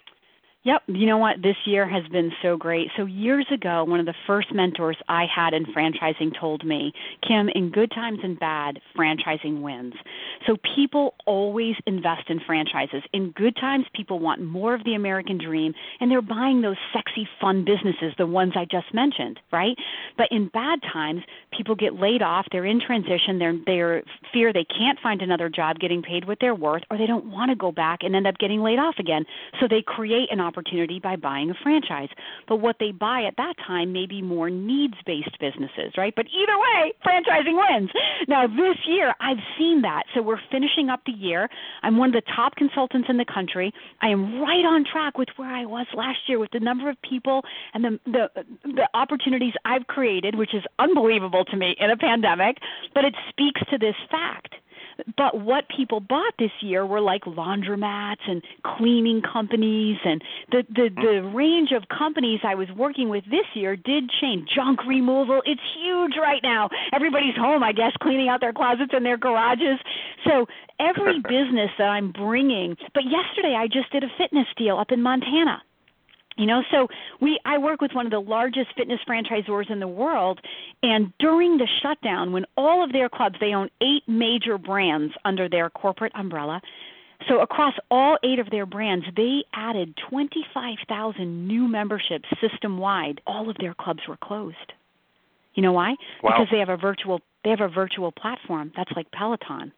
Yep. 0.65 0.83
You 0.87 1.07
know 1.07 1.19
what? 1.19 1.43
This 1.43 1.57
year 1.65 1.89
has 1.89 2.07
been 2.13 2.31
so 2.41 2.57
great. 2.57 2.89
So, 2.97 3.05
years 3.05 3.47
ago, 3.53 3.83
one 3.83 3.99
of 3.99 4.07
the 4.07 4.15
first 4.29 4.55
mentors 4.55 4.97
I 5.09 5.27
had 5.27 5.55
in 5.55 5.65
franchising 5.67 6.39
told 6.39 6.65
me, 6.65 6.93
Kim, 7.27 7.49
in 7.49 7.71
good 7.71 7.91
times 7.91 8.21
and 8.23 8.39
bad, 8.39 8.79
franchising 8.97 9.61
wins. 9.61 9.95
So, 10.47 10.57
people 10.77 11.15
always 11.27 11.75
invest 11.87 12.31
in 12.31 12.39
franchises. 12.47 13.03
In 13.13 13.33
good 13.33 13.57
times, 13.57 13.87
people 13.93 14.21
want 14.21 14.41
more 14.41 14.73
of 14.73 14.85
the 14.85 14.95
American 14.95 15.37
dream, 15.37 15.75
and 15.99 16.09
they're 16.09 16.23
buying 16.23 16.61
those 16.63 16.77
sexy, 16.93 17.29
fun 17.41 17.65
businesses, 17.65 18.15
the 18.17 18.27
ones 18.29 18.53
I 18.55 18.65
just 18.65 18.95
mentioned, 18.95 19.41
right? 19.51 19.77
But 20.17 20.29
in 20.31 20.47
bad 20.47 20.79
times, 20.93 21.23
people 21.51 21.75
get 21.75 21.95
laid 21.95 22.23
off, 22.23 22.47
they're 22.53 22.67
in 22.67 22.81
transition, 22.81 23.41
they're, 23.41 23.59
they're 23.67 24.03
fear 24.33 24.53
they 24.53 24.65
can't 24.65 24.99
find 25.01 25.23
another 25.23 25.49
job 25.49 25.81
getting 25.81 26.03
paid 26.03 26.29
what 26.29 26.39
they're 26.41 26.55
worth, 26.55 26.83
or 26.89 26.99
they 26.99 27.07
don't 27.07 27.27
want 27.33 27.51
to 27.51 27.57
go 27.57 27.73
back 27.73 28.05
and 28.05 28.15
end 28.15 28.29
up 28.29 28.39
getting 28.39 28.61
laid 28.63 28.79
off 28.79 28.95
again. 29.01 29.25
So, 29.59 29.67
they 29.67 29.83
create 29.83 30.31
an 30.31 30.39
opportunity 30.39 30.52
by 31.03 31.17
buying 31.17 31.51
a 31.51 31.55
franchise. 31.63 32.09
But 32.49 32.57
what 32.57 32.77
they 32.79 32.93
buy 32.93 33.25
at 33.25 33.37
that 33.37 33.55
time 33.67 33.93
may 33.93 34.07
be 34.07 34.23
more 34.23 34.51
needs 34.51 34.95
based 35.07 35.39
businesses, 35.41 35.93
right? 35.97 36.13
But 36.15 36.27
either 36.27 36.59
way, 36.59 36.93
franchising 37.05 37.57
wins. 37.57 37.91
Now, 38.29 38.47
this 38.47 38.77
year, 38.87 39.15
I've 39.21 39.43
seen 39.59 39.83
that. 39.83 40.05
So 40.15 40.23
we're 40.23 40.41
finishing 40.51 40.89
up 40.89 41.01
the 41.07 41.13
year. 41.13 41.49
I'm 41.83 41.97
one 41.97 42.15
of 42.15 42.15
the 42.15 42.33
top 42.35 42.57
consultants 42.57 43.09
in 43.09 43.17
the 43.17 43.25
country. 43.25 43.73
I 44.01 44.09
am 44.09 44.41
right 44.41 44.65
on 44.65 44.85
track 44.85 45.19
with 45.19 45.29
where 45.37 45.51
I 45.51 45.65
was 45.65 45.87
last 45.95 46.21
year 46.29 46.39
with 46.39 46.51
the 46.53 46.61
number 46.61 46.89
of 46.89 46.97
people 47.03 47.43
and 47.75 47.85
the, 47.85 48.01
the, 48.07 48.31
the 48.65 48.89
opportunities 48.95 49.55
I've 49.65 49.87
created, 49.87 50.35
which 50.37 50.55
is 50.55 50.63
unbelievable 50.79 51.45
to 51.47 51.57
me 51.57 51.77
in 51.79 51.91
a 51.91 51.97
pandemic. 51.97 52.59
But 52.95 53.05
it 53.05 53.15
speaks 53.31 53.61
to 53.71 53.79
this 53.79 53.97
fact 54.11 54.55
but 55.17 55.41
what 55.41 55.65
people 55.75 56.01
bought 56.01 56.35
this 56.39 56.51
year 56.61 56.87
were 56.87 57.01
like 57.01 57.23
laundromats 57.25 58.23
and 58.27 58.43
cleaning 58.65 59.23
companies 59.23 59.99
and 60.05 60.23
the 60.51 60.63
the 60.69 60.89
mm. 60.89 60.97
the 60.97 61.29
range 61.35 61.71
of 61.73 61.85
companies 61.89 62.41
I 62.45 62.55
was 62.55 62.69
working 62.77 63.09
with 63.09 63.25
this 63.25 63.47
year 63.55 63.77
did 63.77 64.11
change. 64.21 64.49
Junk 64.55 64.85
removal, 64.87 65.43
it's 65.45 65.61
huge 65.79 66.13
right 66.21 66.43
now. 66.43 66.69
Everybody's 66.93 67.37
home, 67.37 67.63
I 67.63 67.73
guess, 67.73 67.93
cleaning 68.01 68.29
out 68.29 68.41
their 68.41 68.53
closets 68.53 68.93
and 68.93 69.05
their 69.05 69.17
garages. 69.17 69.79
So 70.27 70.47
every 70.79 71.21
business 71.29 71.71
that 71.79 71.89
I'm 71.89 72.13
bringing, 72.13 72.77
but 72.95 73.05
yesterday 73.05 73.55
I 73.57 73.67
just 73.67 73.91
did 73.93 74.05
a 74.05 74.11
fitness 74.19 74.47
deal 74.57 74.79
up 74.79 74.93
in 74.93 75.03
Montana 75.03 75.63
You 76.37 76.47
know, 76.47 76.63
so 76.71 76.89
we 77.21 77.39
I 77.45 77.59
work 77.59 77.81
with 77.81 77.93
one 77.93 78.07
of 78.07 78.13
the 78.13 78.21
largest 78.21 78.69
fitness 78.77 79.01
franchisors 79.07 79.71
in 79.71 79.81
the 79.81 79.89
world 79.89 80.41
and 80.83 81.13
during 81.19 81.59
the 81.59 81.69
shutdown 81.83 82.33
when 82.33 82.47
all 82.57 82.83
of 82.83 82.93
their 82.93 83.09
clubs 83.09 83.37
they 83.39 83.55
own 83.55 83.69
8 83.81 84.03
major 84.07 84.57
brands 84.57 85.13
under 85.25 85.49
their 85.49 85.69
corporate 85.69 86.13
umbrella. 86.15 86.61
So 87.29 87.41
across 87.41 87.75
all 87.91 88.19
8 88.25 88.39
of 88.39 88.51
their 88.51 88.67
brands, 88.67 89.05
they 89.17 89.45
added 89.55 89.95
25,000 90.09 91.47
new 91.47 91.69
memberships 91.69 92.29
system 92.41 92.79
wide. 92.79 93.21
All 93.27 93.49
of 93.49 93.57
their 93.59 93.75
clubs 93.75 94.01
were 94.09 94.17
closed. 94.17 94.73
You 95.55 95.63
know 95.63 95.73
why? 95.73 95.97
Wow. 96.23 96.31
Because 96.31 96.49
they 96.51 96.59
have 96.59 96.71
a 96.71 96.77
virtual 96.77 97.21
they 97.45 97.51
have 97.51 97.61
a 97.61 97.69
virtual 97.69 98.13
platform 98.13 98.73
that's 98.77 98.93
like 98.97 99.11
Peloton. 99.11 99.73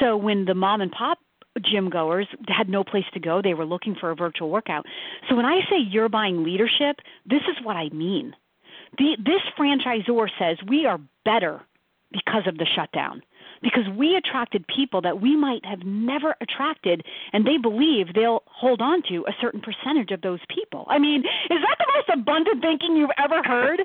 So 0.00 0.16
when 0.16 0.44
the 0.46 0.54
mom 0.54 0.80
and 0.80 0.90
pop 0.90 1.18
gym 1.60 1.90
goers 1.90 2.26
had 2.48 2.68
no 2.68 2.84
place 2.84 3.04
to 3.14 3.20
go. 3.20 3.40
They 3.42 3.54
were 3.54 3.64
looking 3.64 3.94
for 3.94 4.10
a 4.10 4.16
virtual 4.16 4.50
workout. 4.50 4.86
So 5.28 5.36
when 5.36 5.46
I 5.46 5.60
say 5.70 5.78
you're 5.78 6.08
buying 6.08 6.44
leadership, 6.44 6.96
this 7.26 7.42
is 7.48 7.64
what 7.64 7.76
I 7.76 7.88
mean. 7.90 8.34
The, 8.98 9.16
this 9.18 9.42
franchisor 9.58 10.28
says 10.38 10.58
we 10.68 10.86
are 10.86 11.00
better 11.24 11.62
because 12.12 12.46
of 12.46 12.58
the 12.58 12.66
shutdown. 12.66 13.22
Because 13.62 13.84
we 13.96 14.14
attracted 14.14 14.66
people 14.66 15.00
that 15.02 15.20
we 15.22 15.36
might 15.36 15.64
have 15.64 15.84
never 15.84 16.34
attracted, 16.40 17.02
and 17.32 17.46
they 17.46 17.56
believe 17.56 18.12
they'll 18.12 18.42
hold 18.46 18.82
on 18.82 19.02
to 19.08 19.24
a 19.26 19.32
certain 19.40 19.60
percentage 19.60 20.10
of 20.10 20.20
those 20.20 20.40
people. 20.54 20.84
I 20.88 20.98
mean, 20.98 21.20
is 21.20 21.60
that 21.62 21.76
the 21.78 21.86
most 21.94 22.20
abundant 22.20 22.60
thinking 22.60 22.96
you've 22.96 23.10
ever 23.16 23.42
heard? 23.42 23.82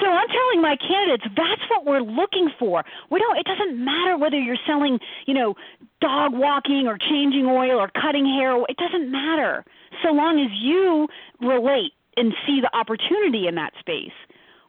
So 0.00 0.06
I'm 0.06 0.28
telling 0.28 0.62
my 0.62 0.76
candidates 0.76 1.24
that's 1.36 1.62
what 1.70 1.84
we're 1.84 2.00
looking 2.00 2.50
for. 2.58 2.84
We 3.10 3.18
don't 3.18 3.38
it 3.38 3.46
doesn't 3.46 3.82
matter 3.82 4.16
whether 4.16 4.38
you're 4.38 4.58
selling, 4.66 4.98
you 5.26 5.34
know, 5.34 5.54
dog 6.00 6.32
walking 6.34 6.86
or 6.86 6.98
changing 6.98 7.46
oil 7.46 7.78
or 7.78 7.88
cutting 7.88 8.26
hair, 8.26 8.56
it 8.68 8.76
doesn't 8.76 9.10
matter. 9.10 9.64
So 10.02 10.12
long 10.12 10.40
as 10.40 10.50
you 10.52 11.08
relate 11.40 11.92
and 12.16 12.32
see 12.46 12.60
the 12.60 12.74
opportunity 12.76 13.46
in 13.46 13.54
that 13.56 13.72
space. 13.78 14.12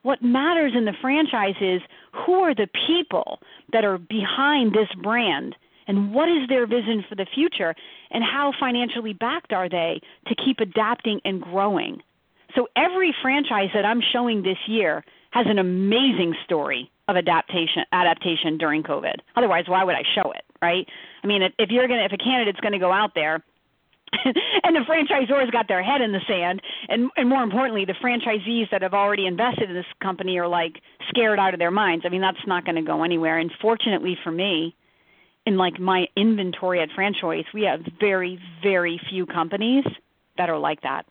What 0.01 0.21
matters 0.21 0.73
in 0.75 0.85
the 0.85 0.93
franchise 1.01 1.55
is 1.59 1.81
who 2.13 2.41
are 2.41 2.53
the 2.53 2.67
people 2.87 3.39
that 3.73 3.83
are 3.83 3.97
behind 3.97 4.73
this 4.73 4.89
brand 5.01 5.55
and 5.87 6.13
what 6.13 6.29
is 6.29 6.47
their 6.47 6.67
vision 6.67 7.03
for 7.07 7.15
the 7.15 7.25
future 7.33 7.75
and 8.11 8.23
how 8.23 8.53
financially 8.59 9.13
backed 9.13 9.53
are 9.53 9.69
they 9.69 9.99
to 10.27 10.35
keep 10.35 10.59
adapting 10.59 11.21
and 11.25 11.41
growing. 11.41 12.01
So 12.55 12.67
every 12.75 13.13
FranChoice 13.23 13.73
that 13.73 13.85
I'm 13.85 14.01
showing 14.13 14.41
this 14.41 14.57
year 14.67 15.03
has 15.31 15.45
an 15.47 15.59
amazing 15.59 16.35
story 16.45 16.89
of 17.07 17.17
adaptation 17.17 17.83
adaptation 17.91 18.57
during 18.57 18.81
COVID. 18.81 19.15
Otherwise, 19.35 19.65
why 19.67 19.83
would 19.83 19.95
I 19.95 20.03
show 20.15 20.31
it, 20.31 20.43
right? 20.61 20.87
I 21.23 21.27
mean, 21.27 21.41
if 21.59 21.69
you're 21.69 21.87
gonna 21.87 22.05
if 22.05 22.13
a 22.13 22.17
candidate's 22.17 22.59
to 22.59 22.79
go 22.79 22.91
out 22.91 23.11
there 23.13 23.43
and 24.63 24.75
the 24.75 24.81
franchisors 24.81 25.51
got 25.51 25.67
their 25.67 25.83
head 25.83 26.01
in 26.01 26.11
the 26.11 26.21
sand 26.27 26.61
and 26.89 27.09
and 27.17 27.29
more 27.29 27.43
importantly 27.43 27.85
the 27.85 27.93
franchisees 27.93 28.69
that 28.71 28.81
have 28.81 28.93
already 28.93 29.25
invested 29.25 29.69
in 29.69 29.75
this 29.75 29.85
company 30.01 30.37
are 30.37 30.47
like 30.47 30.81
scared 31.09 31.39
out 31.39 31.53
of 31.53 31.59
their 31.59 31.71
minds 31.71 32.05
i 32.05 32.09
mean 32.09 32.21
that's 32.21 32.37
not 32.45 32.65
going 32.65 32.75
to 32.75 32.81
go 32.81 33.03
anywhere 33.03 33.37
and 33.39 33.51
fortunately 33.61 34.17
for 34.23 34.31
me 34.31 34.75
in 35.45 35.57
like 35.57 35.79
my 35.79 36.05
inventory 36.15 36.81
at 36.81 36.89
franchise 36.93 37.45
we 37.53 37.63
have 37.63 37.81
very 37.99 38.39
very 38.61 38.99
few 39.09 39.25
companies 39.25 39.83
that 40.37 40.49
are 40.49 40.59
like 40.59 40.81
that 40.81 41.05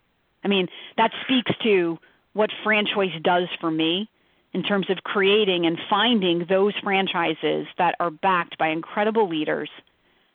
I 0.45 0.49
mean, 0.49 0.69
that 0.97 1.11
speaks 1.25 1.53
to 1.63 1.99
what 2.35 2.51
FranChoice 2.65 3.23
does 3.23 3.49
for 3.61 3.71
me 3.71 4.09
in 4.53 4.63
terms 4.63 4.89
of 4.89 4.99
creating 5.05 5.67
and 5.67 5.79
finding 5.91 6.47
those 6.49 6.75
franchises 6.83 7.67
that 7.79 7.97
are 7.99 8.11
backed 8.11 8.57
by 8.59 8.69
incredible 8.69 9.29
leaders 9.29 9.69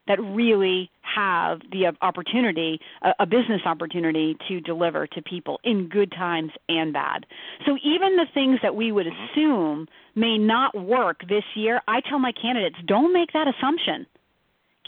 that 0.08 0.20
really 0.22 0.90
have 1.02 1.62
the 1.72 1.94
opportunity, 2.02 2.80
a, 3.20 3.26
business 3.28 3.62
opportunity 3.66 4.36
to 4.48 4.60
deliver 4.60 5.06
to 5.06 5.22
people 5.22 5.60
in 5.64 5.88
good 5.88 6.12
times 6.12 6.52
and 6.68 6.92
bad. 6.92 7.28
So 7.66 7.78
even 7.84 8.18
the 8.18 8.26
things 8.34 8.60
that 8.64 8.76
we 8.76 8.92
would 8.92 9.06
mm-hmm. 9.06 9.40
assume 9.40 9.88
may 10.16 10.38
not 10.38 10.76
work 10.76 11.22
this 11.30 11.44
year, 11.56 11.82
I 11.88 12.02
tell 12.02 12.18
my 12.18 12.32
candidates, 12.32 12.78
don't 12.88 13.14
make 13.14 13.34
that 13.34 13.48
assumption. 13.48 14.08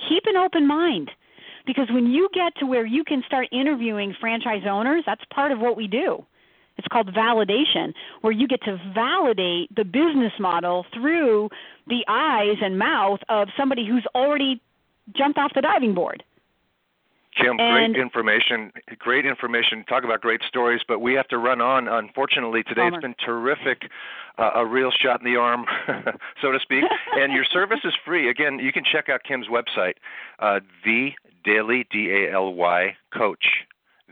Keep 0.09 0.23
an 0.25 0.37
open 0.37 0.67
mind. 0.67 1.11
Because 1.65 1.87
when 1.91 2.07
you 2.07 2.29
get 2.33 2.55
to 2.57 2.65
where 2.65 2.85
you 2.85 3.03
can 3.03 3.23
start 3.25 3.47
interviewing 3.51 4.15
franchise 4.19 4.63
owners, 4.67 5.03
that's 5.05 5.23
part 5.33 5.51
of 5.51 5.59
what 5.59 5.77
we 5.77 5.87
do. 5.87 6.25
It's 6.77 6.87
called 6.87 7.13
validation, 7.13 7.93
where 8.21 8.33
you 8.33 8.47
get 8.47 8.61
to 8.63 8.79
validate 8.95 9.73
the 9.75 9.83
business 9.83 10.33
model 10.39 10.85
through 10.93 11.49
the 11.87 12.03
eyes 12.07 12.57
and 12.61 12.79
mouth 12.79 13.19
of 13.29 13.49
somebody 13.57 13.85
who's 13.87 14.05
already 14.15 14.61
jumped 15.15 15.37
off 15.37 15.51
the 15.53 15.61
diving 15.61 15.93
board. 15.93 16.23
Kim, 17.35 17.59
and, 17.59 17.93
great 17.93 18.01
information. 18.01 18.71
Great 18.99 19.25
information. 19.25 19.85
Talk 19.87 20.03
about 20.03 20.21
great 20.21 20.41
stories, 20.47 20.81
but 20.85 20.99
we 20.99 21.13
have 21.13 21.27
to 21.29 21.37
run 21.37 21.61
on. 21.61 21.87
Unfortunately, 21.87 22.63
today 22.63 22.87
it's 22.87 23.01
been 23.01 23.15
terrific. 23.25 23.83
Uh, 24.37 24.51
a 24.55 24.65
real 24.65 24.91
shot 24.91 25.21
in 25.21 25.31
the 25.31 25.37
arm, 25.39 25.65
so 26.41 26.51
to 26.51 26.59
speak. 26.59 26.83
and 27.13 27.31
your 27.31 27.45
service 27.45 27.79
is 27.83 27.93
free. 28.05 28.29
Again, 28.29 28.59
you 28.59 28.71
can 28.71 28.83
check 28.83 29.07
out 29.07 29.23
Kim's 29.23 29.47
website, 29.47 29.95
uh, 30.39 30.61
the 30.83 31.11
Daly 31.43 31.87
D 31.91 32.09
A 32.11 32.31
L 32.33 32.53
Y 32.53 32.95
Coach, 33.13 33.65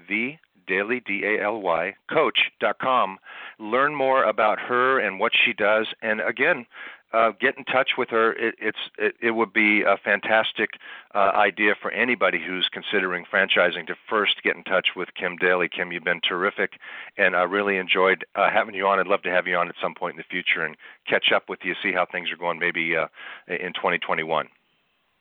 the 0.08 0.38
Daly 0.68 1.02
D 1.06 1.24
A 1.26 1.44
L 1.44 1.62
Y 1.62 1.96
Coach.com. 2.10 3.18
Learn 3.60 3.96
more 3.96 4.24
about 4.24 4.60
her 4.60 5.00
and 5.00 5.20
what 5.20 5.34
she 5.36 5.54
does. 5.54 5.88
And 6.02 6.22
again, 6.22 6.66
uh, 7.12 7.32
get 7.40 7.58
in 7.58 7.64
touch 7.66 7.92
with 7.98 8.10
her. 8.10 8.34
It, 8.34 8.56
it's 8.60 8.78
it, 8.98 9.16
it 9.22 9.32
would 9.32 9.52
be 9.52 9.82
a 9.82 9.98
fantastic 9.98 10.72
uh, 11.16 11.32
idea 11.34 11.74
for 11.82 11.92
anybody 11.92 12.40
who's 12.46 12.70
considering 12.72 13.26
franchising 13.26 13.88
to 13.88 13.96
first 14.08 14.44
get 14.44 14.56
in 14.56 14.64
touch 14.64 14.90
with 14.96 15.10
Kim 15.16 15.36
Daly. 15.38 15.68
Kim, 15.70 15.92
you've 15.92 16.04
been 16.04 16.22
terrific, 16.22 16.74
and 17.18 17.36
I 17.36 17.44
really 17.44 17.78
enjoyed 17.78 18.26
uh, 18.36 18.50
having 18.52 18.76
you 18.76 18.88
on. 18.88 19.00
I'd 19.00 19.08
love 19.08 19.24
to 19.24 19.32
have 19.32 19.48
you 19.48 19.56
on 19.58 19.70
at 19.70 19.76
some 19.82 19.96
point 19.96 20.14
in 20.14 20.18
the 20.18 20.24
future 20.24 20.64
and 20.64 20.76
catch 21.08 21.32
up 21.32 21.50
with 21.50 21.60
you, 21.64 21.74
see 21.82 21.92
how 21.92 22.06
things 22.06 22.32
are 22.32 22.38
going, 22.38 22.60
maybe 22.60 22.96
uh, 22.96 23.08
in 23.48 23.74
2021. 23.74 24.48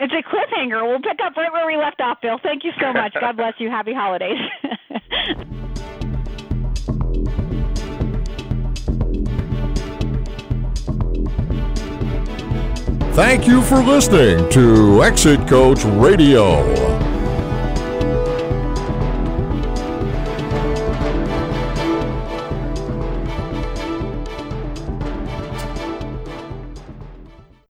It's 0.01 0.13
a 0.13 0.23
cliffhanger. 0.23 0.87
We'll 0.87 1.01
pick 1.01 1.19
up 1.25 1.37
right 1.37 1.53
where 1.53 1.67
we 1.67 1.77
left 1.77 2.01
off, 2.01 2.21
Bill. 2.21 2.39
Thank 2.43 2.63
you 2.63 2.71
so 2.81 2.93
much. 3.01 3.15
God 3.21 3.37
bless 3.37 3.55
you. 3.59 3.69
Happy 3.69 3.93
holidays. 3.93 4.39
Thank 13.15 13.49
you 13.49 13.63
for 13.63 13.83
listening 13.83 14.49
to 14.51 15.03
Exit 15.03 15.49
Coach 15.49 15.85
Radio. 15.85 16.88